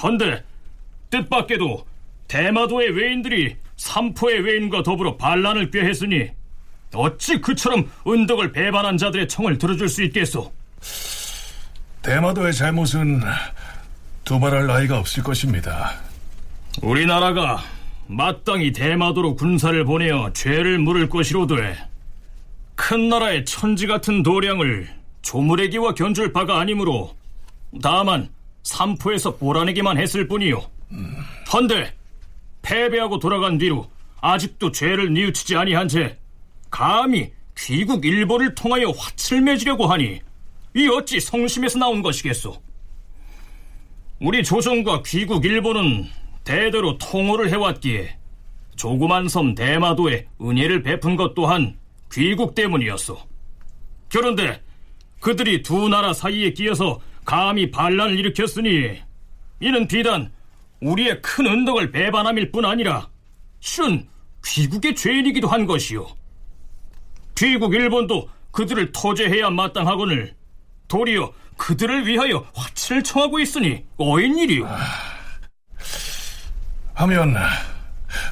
헌데 0.03 0.45
뜻밖에도 1.09 1.87
대마도의 2.29 2.91
외인들이 2.91 3.57
삼포의 3.79 4.41
외인과 4.41 4.83
더불어 4.83 5.17
반란을 5.17 5.71
꾀했으니 5.71 6.29
어찌 6.93 7.41
그처럼 7.41 7.91
은덕을 8.07 8.53
배반한 8.53 8.99
자들의 8.99 9.29
청을 9.29 9.57
들어줄 9.57 9.89
수 9.89 10.03
있겠소? 10.03 10.53
대마도의 12.03 12.55
잘못은 12.55 13.21
두말할 14.25 14.67
나이가 14.67 14.99
없을 14.99 15.23
것입니다. 15.23 15.93
우리나라가 16.83 17.63
마땅히 18.07 18.73
대마도로 18.73 19.37
군사를 19.37 19.85
보내어 19.85 20.33
죄를 20.33 20.79
물을 20.79 21.09
것이로되 21.09 21.77
큰 22.75 23.09
나라의 23.09 23.45
천지 23.45 23.87
같은 23.87 24.23
도량을 24.23 24.89
조무래기와 25.23 25.95
견줄 25.95 26.33
바가 26.33 26.59
아니므로 26.59 27.15
다만 27.83 28.31
삼포에서 28.63 29.37
몰아내기만 29.39 29.99
했을 29.99 30.27
뿐이요. 30.27 30.63
헌데 31.53 31.95
패배하고 32.63 33.19
돌아간 33.19 33.59
뒤로 33.59 33.91
아직도 34.21 34.73
죄를 34.73 35.13
뉘우치지 35.13 35.57
아니한 35.57 35.89
채 35.89 36.17
감히 36.71 37.33
귀국 37.57 38.05
일본을 38.05 38.55
통하여 38.55 38.91
화치를 38.91 39.43
맺으려고 39.43 39.87
하니 39.87 40.21
이 40.75 40.87
어찌 40.89 41.18
성심에서 41.18 41.79
나온 41.79 42.03
것이겠소? 42.03 42.62
우리 44.21 44.45
조선과 44.45 45.03
귀국 45.05 45.45
일본은 45.45 46.07
대대로 46.45 46.97
통호를 46.99 47.51
해왔기에 47.51 48.16
조그만 48.77 49.29
섬 49.29 49.55
대마도에 49.55 50.29
은혜를 50.41 50.83
베푼 50.83 51.16
것 51.16 51.35
또한 51.35 51.77
귀국 52.12 52.55
때문이었소. 52.55 53.18
그런데 54.12 54.62
그들이 55.21 55.62
두 55.62 55.89
나라 55.89 56.12
사이에 56.12 56.53
끼어서 56.53 57.01
감히 57.25 57.71
반란을 57.71 58.18
일으켰으니 58.18 59.01
이는 59.61 59.89
비단 59.89 60.33
우리의 60.81 61.21
큰 61.21 61.47
은덕을 61.47 61.91
배반함일 61.91 62.53
뿐 62.53 62.64
아니라 62.64 63.09
실은 63.61 64.09
귀국의 64.47 64.95
죄인이기도 64.95 65.49
한 65.49 65.66
것이요. 65.66 66.07
귀국 67.37 67.75
일본도 67.75 68.29
그들을 68.51 68.93
토제해야 68.93 69.51
마땅하거늘 69.51 70.35
도리어 70.91 71.32
그들을 71.57 72.07
위하여 72.07 72.45
화치를 72.55 73.03
청하고 73.03 73.38
있으니 73.38 73.84
어인 73.97 74.36
일이요. 74.36 74.68
하면 76.95 77.36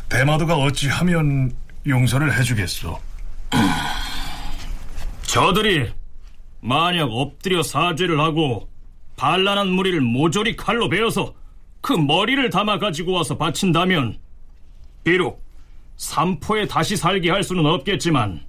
대마도가 0.09 0.57
어찌하면 0.57 1.55
용서를 1.87 2.37
해주겠소? 2.37 3.01
저들이 5.23 5.91
만약 6.61 7.05
엎드려 7.05 7.63
사죄를 7.63 8.21
하고 8.21 8.69
반란한 9.17 9.69
무리를 9.69 10.01
모조리 10.01 10.57
칼로 10.57 10.89
베어서 10.89 11.35
그 11.81 11.93
머리를 11.93 12.51
담아 12.51 12.79
가지고 12.79 13.13
와서 13.13 13.37
바친다면 13.39 14.19
비록 15.05 15.45
삼포에 15.97 16.67
다시 16.67 16.97
살게 16.97 17.31
할 17.31 17.45
수는 17.45 17.65
없겠지만 17.67 18.41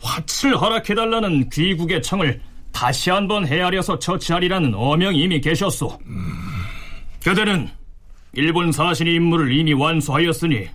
화치를 0.00 0.60
허락해달라는 0.60 1.50
귀국의 1.50 2.02
청을 2.02 2.40
다시 2.72 3.10
한번 3.10 3.46
헤아려서 3.46 3.98
처치하리라는 3.98 4.74
어명이 4.74 5.20
이미 5.20 5.40
계셨소. 5.40 5.98
그대는 7.22 7.68
일본 8.32 8.70
사신의 8.72 9.14
임무를 9.14 9.52
이미 9.52 9.72
완수하였으니 9.72 10.68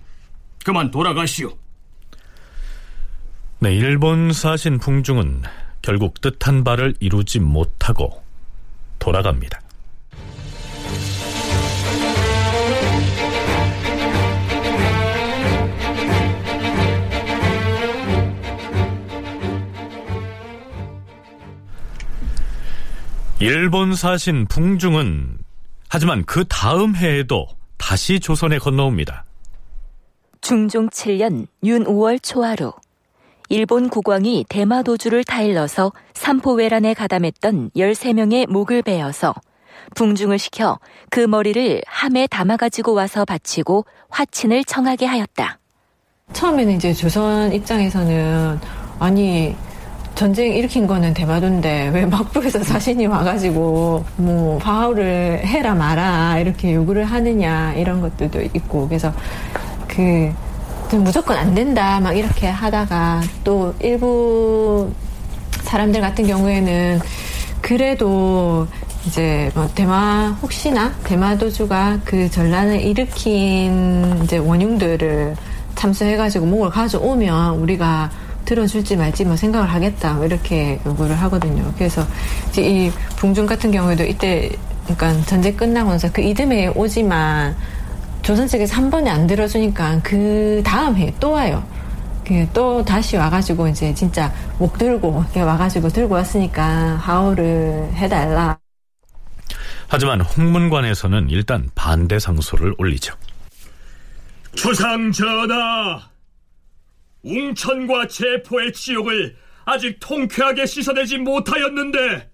그만 0.64 0.90
돌아가시오. 0.90 1.56
네, 3.60 3.74
일본 3.74 4.32
사신 4.32 4.78
풍중은 4.78 5.42
결국 5.80 6.20
뜻한 6.20 6.64
바를 6.64 6.94
이루지 7.00 7.40
못하고 7.40 8.22
돌아갑니다. 8.98 9.60
일본 23.40 23.94
사신 23.94 24.46
풍중은 24.46 25.38
하지만 25.88 26.24
그 26.24 26.44
다음 26.48 26.94
해에도 26.94 27.46
다시 27.76 28.20
조선에 28.20 28.58
건너옵니다. 28.58 29.24
중종 30.40 30.88
7년 30.88 31.46
윤 31.64 31.84
5월 31.84 32.22
초하루 32.22 32.72
일본 33.48 33.88
국왕이 33.88 34.46
대마도주를 34.48 35.24
타일러서 35.24 35.92
삼포외란에 36.14 36.94
가담했던 36.94 37.70
13명의 37.76 38.46
목을 38.48 38.82
베어서 38.82 39.34
붕중을 39.94 40.38
시켜 40.38 40.78
그 41.10 41.20
머리를 41.20 41.82
함에 41.86 42.26
담아가지고 42.26 42.94
와서 42.94 43.24
바치고 43.24 43.84
화친을 44.08 44.64
청하게 44.64 45.06
하였다. 45.06 45.58
처음에는 46.32 46.76
이제 46.76 46.92
조선 46.92 47.52
입장에서는 47.52 48.58
아니 48.98 49.54
전쟁 50.14 50.54
일으킨 50.54 50.86
거는 50.86 51.12
대마도인데 51.12 51.90
왜 51.92 52.06
막부에서 52.06 52.62
사신이 52.62 53.06
와가지고 53.06 54.04
뭐 54.16 54.58
파하우를 54.58 55.40
해라 55.44 55.74
마라 55.74 56.38
이렇게 56.38 56.74
요구를 56.74 57.04
하느냐 57.04 57.74
이런 57.74 58.00
것들도 58.00 58.42
있고 58.54 58.86
그래서 58.86 59.12
그 59.88 60.32
무조건 60.92 61.36
안 61.36 61.54
된다 61.54 61.98
막 61.98 62.12
이렇게 62.12 62.46
하다가 62.48 63.22
또 63.42 63.74
일부 63.80 64.90
사람들 65.62 66.00
같은 66.00 66.26
경우에는 66.26 67.00
그래도 67.60 68.68
이제 69.06 69.50
뭐 69.54 69.68
대마 69.74 70.36
혹시나 70.42 70.92
대마도주가 71.04 71.98
그 72.04 72.30
전란을 72.30 72.80
일으킨 72.80 74.20
이제 74.22 74.38
원흉들을 74.38 75.34
참수해가지고 75.74 76.46
목을 76.46 76.70
가져오면 76.70 77.56
우리가 77.56 78.10
들어줄지 78.44 78.96
말지 78.96 79.24
뭐 79.24 79.36
생각을 79.36 79.70
하겠다 79.72 80.14
뭐 80.14 80.24
이렇게 80.24 80.80
요구를 80.86 81.14
하거든요. 81.22 81.72
그래서 81.76 82.06
이제 82.48 82.62
이 82.62 82.90
붕중 83.16 83.46
같은 83.46 83.70
경우에도 83.70 84.04
이때 84.04 84.50
그러니까 84.84 85.24
전쟁 85.26 85.56
끝나고 85.56 85.90
나서 85.90 86.10
그 86.12 86.20
이듬해에 86.20 86.68
오지만 86.74 87.56
조선 88.22 88.46
측에서 88.46 88.76
한 88.76 88.90
번에 88.90 89.10
안 89.10 89.26
들어주니까 89.26 90.00
그 90.02 90.62
다음 90.64 90.96
해에 90.96 91.12
또 91.20 91.32
와요. 91.32 91.62
또 92.54 92.82
다시 92.82 93.18
와가지고 93.18 93.68
이제 93.68 93.92
진짜 93.92 94.32
목 94.58 94.78
들고 94.78 95.24
와가지고 95.36 95.90
들고 95.90 96.14
왔으니까 96.14 96.96
하오를 96.96 97.90
해달라. 97.94 98.58
하지만 99.88 100.22
홍문관에서는 100.22 101.28
일단 101.28 101.68
반대 101.74 102.18
상소를 102.18 102.74
올리죠. 102.78 103.14
주상 104.54 105.12
전하, 105.12 106.00
웅천과 107.24 108.08
제포의 108.08 108.72
지옥을 108.72 109.36
아직 109.64 109.98
통쾌하게 110.00 110.66
씻어내지 110.66 111.18
못하였는데 111.18 112.30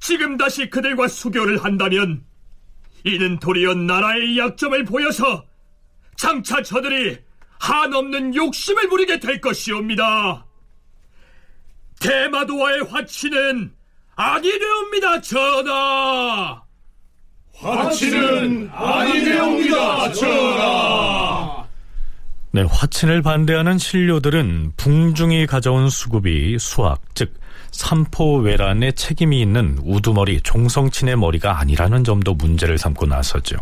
지금 0.00 0.36
다시 0.36 0.68
그들과 0.68 1.08
수교를 1.08 1.64
한다면 1.64 2.24
이는 3.04 3.38
도리어 3.38 3.74
나라의 3.74 4.38
약점을 4.38 4.84
보여서 4.84 5.46
장차 6.16 6.62
저들이 6.62 7.18
한없는 7.60 8.34
욕심을 8.34 8.88
부리게 8.88 9.20
될 9.20 9.40
것이옵니다. 9.40 10.46
대마도와의 12.00 12.82
화치는 12.90 13.72
아니되옵니다, 14.16 15.20
전하! 15.20 16.62
화친은 17.54 18.68
아니되옵니다, 18.72 20.12
전하. 20.12 20.61
네, 22.54 22.66
화친을 22.68 23.22
반대하는 23.22 23.78
신료들은 23.78 24.72
북중이 24.76 25.46
가져온 25.46 25.88
수급이 25.88 26.58
수학, 26.58 27.00
즉 27.14 27.32
삼포외란에 27.70 28.92
책임이 28.92 29.40
있는 29.40 29.78
우두머리 29.82 30.42
종성친의 30.42 31.16
머리가 31.16 31.58
아니라는 31.60 32.04
점도 32.04 32.34
문제를 32.34 32.76
삼고 32.76 33.06
나섰죠. 33.06 33.56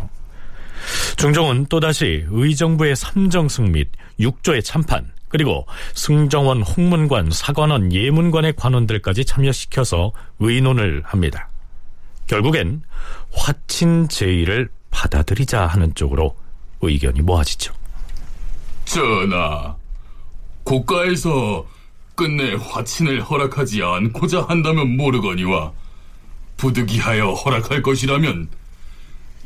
중종은 1.15 1.67
또다시 1.67 2.25
의정부의 2.29 2.97
삼정승 2.97 3.71
및 3.71 3.87
육조의 4.19 4.61
참판, 4.61 5.09
그리고 5.29 5.65
승정원, 5.93 6.61
홍문관, 6.61 7.31
사관원, 7.31 7.93
예문관의 7.93 8.55
관원들까지 8.57 9.23
참여시켜서 9.23 10.11
의논을 10.39 11.01
합니다. 11.05 11.47
결국엔 12.27 12.81
화친 13.31 14.09
제의를 14.09 14.67
받아들이자 14.89 15.65
하는 15.65 15.95
쪽으로 15.95 16.35
의견이 16.81 17.21
모아지죠. 17.21 17.80
전하, 18.91 19.77
국가에서 20.65 21.65
끝내 22.13 22.55
화친을 22.55 23.21
허락하지 23.21 23.81
않고자 23.81 24.41
한다면 24.49 24.97
모르거니와 24.97 25.71
부득이하여 26.57 27.31
허락할 27.31 27.83
것이라면 27.83 28.49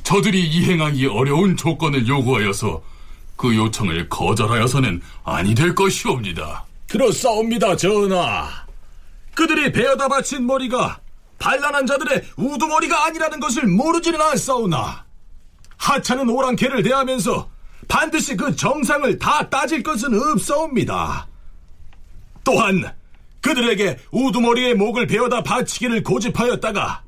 저들이 0.01 0.47
이행하기 0.47 1.05
어려운 1.05 1.55
조건을 1.55 2.07
요구하여서 2.07 2.81
그 3.35 3.55
요청을 3.55 4.09
거절하여서는 4.09 5.03
아니 5.23 5.53
될 5.53 5.75
것이옵니다. 5.75 6.65
그렇사옵니다, 6.87 7.75
전하. 7.75 8.49
그들이 9.35 9.71
베어다 9.71 10.07
바친 10.07 10.47
머리가 10.47 10.99
반란한 11.37 11.85
자들의 11.85 12.23
우두머리가 12.35 13.05
아니라는 13.05 13.39
것을 13.39 13.67
모르지는 13.67 14.19
않사오나 14.19 15.05
하찮은 15.77 16.29
오랑캐를 16.29 16.81
대하면서 16.81 17.54
반드시 17.87 18.35
그 18.35 18.55
정상을 18.55 19.17
다 19.19 19.49
따질 19.49 19.83
것은 19.83 20.13
없사옵니다. 20.13 21.27
또한 22.43 22.93
그들에게 23.41 23.97
우두머리의 24.11 24.75
목을 24.75 25.07
베어다 25.07 25.43
바치기를 25.43 26.03
고집하였다가 26.03 27.03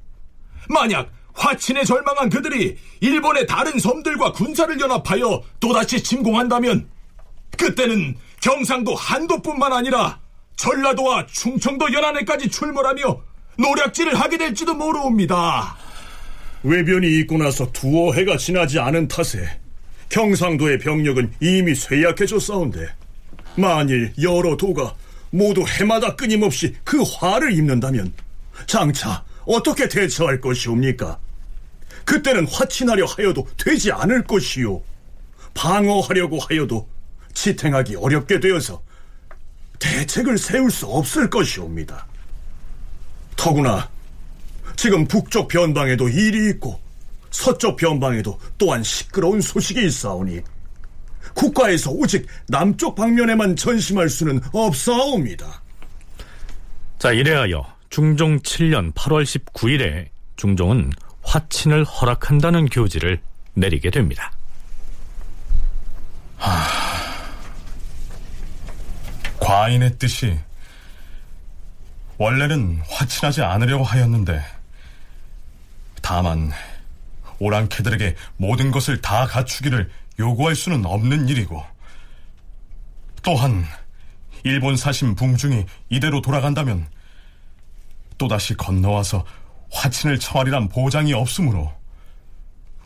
만약 0.69 1.11
화친에 1.33 1.83
절망한 1.83 2.29
그들이 2.29 2.77
일본의 2.99 3.45
다른 3.47 3.77
섬들과 3.79 4.33
군사를 4.33 4.79
연합하여 4.79 5.43
또다시 5.59 6.01
침공한다면 6.03 6.89
그때는 7.57 8.15
경상도 8.41 8.95
한도뿐만 8.95 9.73
아니라 9.73 10.19
전라도와 10.57 11.27
충청도 11.27 11.93
연안에까지 11.93 12.49
출몰하며 12.49 13.21
노략질을 13.57 14.19
하게 14.19 14.37
될지도 14.37 14.73
모르옵니다. 14.73 15.75
외변이 16.63 17.19
있고 17.19 17.37
나서 17.37 17.71
두어 17.71 18.13
해가 18.13 18.37
지나지 18.37 18.79
않은 18.79 19.07
탓에 19.07 19.59
경상도의 20.09 20.79
병력은 20.79 21.33
이미 21.39 21.75
쇠약해졌사온데 21.75 22.87
만일 23.55 24.13
여러 24.21 24.55
도가 24.55 24.95
모두 25.29 25.65
해마다 25.67 26.15
끊임없이 26.15 26.75
그 26.83 27.01
화를 27.01 27.53
입는다면 27.53 28.13
장차 28.65 29.23
어떻게 29.45 29.87
대처할 29.87 30.41
것이옵니까? 30.41 31.19
그때는 32.05 32.47
화친하려 32.47 33.05
하여도 33.05 33.47
되지 33.57 33.91
않을 33.91 34.23
것이요. 34.23 34.81
방어하려고 35.53 36.39
하여도 36.39 36.87
지탱하기 37.33 37.95
어렵게 37.97 38.39
되어서 38.39 38.81
대책을 39.79 40.37
세울 40.37 40.71
수 40.71 40.87
없을 40.87 41.29
것이옵니다. 41.29 42.07
더구나 43.35 43.89
지금 44.75 45.07
북쪽 45.07 45.47
변방에도 45.47 46.09
일이 46.09 46.49
있고 46.51 46.79
서쪽 47.31 47.75
변방에도 47.77 48.39
또한 48.57 48.83
시끄러운 48.83 49.41
소식이 49.41 49.85
있사오니 49.85 50.41
국가에서 51.33 51.91
오직 51.91 52.25
남쪽 52.47 52.95
방면에만 52.95 53.55
전심할 53.55 54.09
수는 54.09 54.41
없사옵니다. 54.51 55.61
자, 56.99 57.11
이래하여 57.11 57.65
중종 57.89 58.39
7년 58.39 58.93
8월 58.93 59.23
19일에 59.23 60.07
중종은 60.35 60.91
화친을 61.21 61.83
허락한다는 61.83 62.65
교지를 62.67 63.19
내리게 63.53 63.91
됩니다. 63.91 64.31
하... 66.37 66.77
과인의 69.39 69.97
뜻이 69.97 70.37
원래는 72.17 72.81
화친하지 72.89 73.43
않으려고 73.43 73.83
하였는데 73.83 74.41
다만 76.01 76.51
오랑캐들에게 77.39 78.15
모든 78.37 78.71
것을 78.71 79.01
다 79.01 79.25
갖추기를 79.25 79.89
요구할 80.19 80.55
수는 80.55 80.85
없는 80.85 81.29
일이고 81.29 81.63
또한 83.21 83.65
일본 84.43 84.77
사신 84.77 85.15
붕중이 85.15 85.65
이대로 85.89 86.21
돌아간다면 86.21 86.87
또다시 88.17 88.55
건너와서 88.55 89.25
화친을 89.71 90.19
청하리란 90.19 90.69
보장이 90.69 91.13
없으므로 91.13 91.73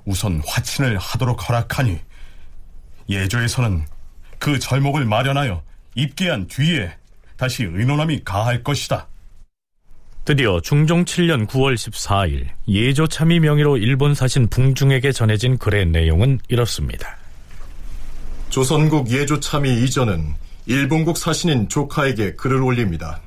우선 0.06 0.42
화친을 0.46 0.98
하도록 0.98 1.48
허락하니 1.48 2.00
예조에서는 3.10 3.86
그 4.40 4.60
절목을 4.60 5.06
마련하여 5.06 5.62
입게 5.96 6.30
한 6.30 6.48
뒤에 6.48 6.98
다시 7.38 7.64
의논함이 7.64 8.24
가할 8.24 8.64
것이다. 8.64 9.08
드디어 10.24 10.60
중종 10.62 11.04
7년 11.04 11.48
9월 11.48 11.74
14일 11.74 12.50
예조 12.68 13.08
참의 13.08 13.40
명의로 13.40 13.78
일본 13.78 14.14
사신 14.14 14.48
붕중에게 14.50 15.12
전해진 15.12 15.58
글의 15.58 15.88
내용은 15.88 16.40
이렇습니다. 16.48 17.18
조선국 18.50 19.10
예조 19.10 19.40
참의 19.40 19.84
이전은 19.84 20.36
일본국 20.68 21.18
사신인 21.18 21.68
조카에게 21.68 22.34
글을 22.34 22.62
올립니다. 22.62 23.20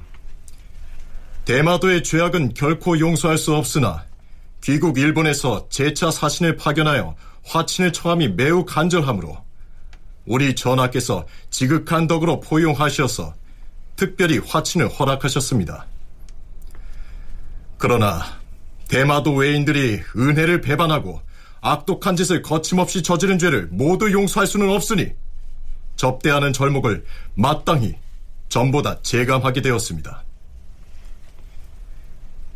대마도의 1.46 2.04
죄악은 2.04 2.54
결코 2.54 2.96
용서할 2.98 3.38
수 3.38 3.56
없으나 3.56 4.04
귀국 4.62 4.96
일본에서 4.96 5.66
제차 5.70 6.12
사신을 6.12 6.56
파견하여 6.56 7.16
화친을 7.44 7.92
청함이 7.92 8.28
매우 8.28 8.64
간절하므로 8.64 9.36
우리 10.26 10.54
전하께서 10.54 11.26
지극한 11.50 12.06
덕으로 12.06 12.38
포용하셔서 12.38 13.34
특별히 13.96 14.38
화친을 14.38 14.88
허락하셨습니다. 14.88 15.86
그러나 17.84 18.24
대마도 18.88 19.34
외인들이 19.34 20.00
은혜를 20.16 20.62
배반하고 20.62 21.20
악독한 21.60 22.16
짓을 22.16 22.40
거침없이 22.40 23.02
저지른 23.02 23.38
죄를 23.38 23.68
모두 23.70 24.10
용서할 24.10 24.46
수는 24.46 24.70
없으니 24.70 25.12
접대하는 25.94 26.54
절목을 26.54 27.04
마땅히 27.34 27.96
전보다 28.48 29.02
재감하게 29.02 29.60
되었습니다. 29.60 30.24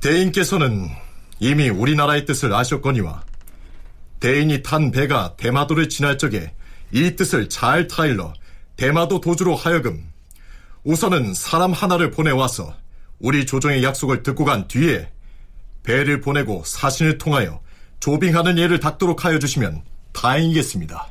대인께서는 0.00 0.88
이미 1.40 1.68
우리나라의 1.68 2.24
뜻을 2.24 2.54
아셨거니와 2.54 3.22
대인이 4.20 4.62
탄 4.62 4.90
배가 4.90 5.36
대마도를 5.36 5.90
지날 5.90 6.16
적에 6.16 6.54
이 6.90 7.16
뜻을 7.16 7.50
잘 7.50 7.86
타일러 7.86 8.32
대마도 8.76 9.20
도주로 9.20 9.56
하여금 9.56 10.10
우선은 10.84 11.34
사람 11.34 11.74
하나를 11.74 12.12
보내와서 12.12 12.74
우리 13.18 13.44
조정의 13.44 13.84
약속을 13.84 14.22
듣고 14.22 14.46
간 14.46 14.66
뒤에 14.68 15.10
배를 15.88 16.20
보내고 16.20 16.62
사신을 16.66 17.16
통하여 17.16 17.60
조빙하는 18.00 18.58
예를 18.58 18.78
닦도록 18.78 19.24
하여 19.24 19.38
주시면 19.38 19.80
다행이겠습니다. 20.12 21.08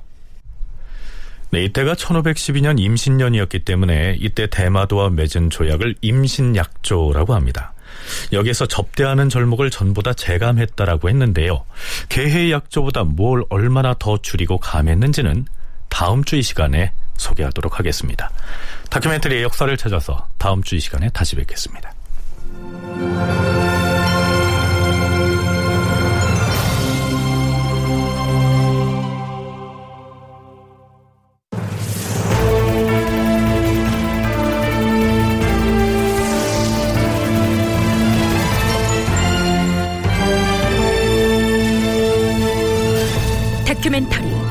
네, 1.50 1.64
이때가 1.64 1.96
1512년 1.96 2.80
임신년이었기 2.80 3.60
때문에 3.60 4.18
이때 4.20 4.48
대마도와 4.48 5.10
맺은 5.10 5.50
조약을 5.50 5.96
임신약조라고 6.02 7.34
합니다. 7.34 7.74
여기서 8.32 8.68
접대하는 8.68 9.30
절목을 9.30 9.72
전부 9.72 10.04
다 10.04 10.14
재감했다라고 10.14 11.10
했는데요. 11.10 11.64
개해 12.10 12.52
약조보다 12.52 13.04
뭘 13.04 13.44
얼마나 13.50 13.96
더 13.98 14.18
줄이고 14.18 14.60
감했는지는 14.60 15.48
다음 15.90 16.24
주 16.24 16.36
이 16.36 16.44
시간에 16.44 16.92
소개하도록 17.16 17.80
하겠습니다. 17.80 18.30
다큐멘터리의 18.92 19.42
역사를 19.42 19.76
찾아서 19.76 20.28
다음 20.38 20.62
주 20.62 20.76
이 20.76 20.80
시간에 20.80 21.10
다시 21.10 21.36
뵙겠습니다. 21.36 21.94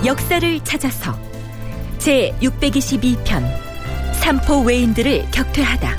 역사를 0.06 0.60
찾아서 0.60 1.18
제 1.98 2.32
622편 2.40 3.42
삼포 4.14 4.60
외인들을 4.60 5.26
격퇴하다 5.32 5.96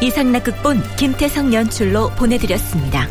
이상락 0.00 0.44
극본 0.44 0.82
김태성 0.96 1.54
연출로 1.54 2.10
보내드렸습니다. 2.10 3.06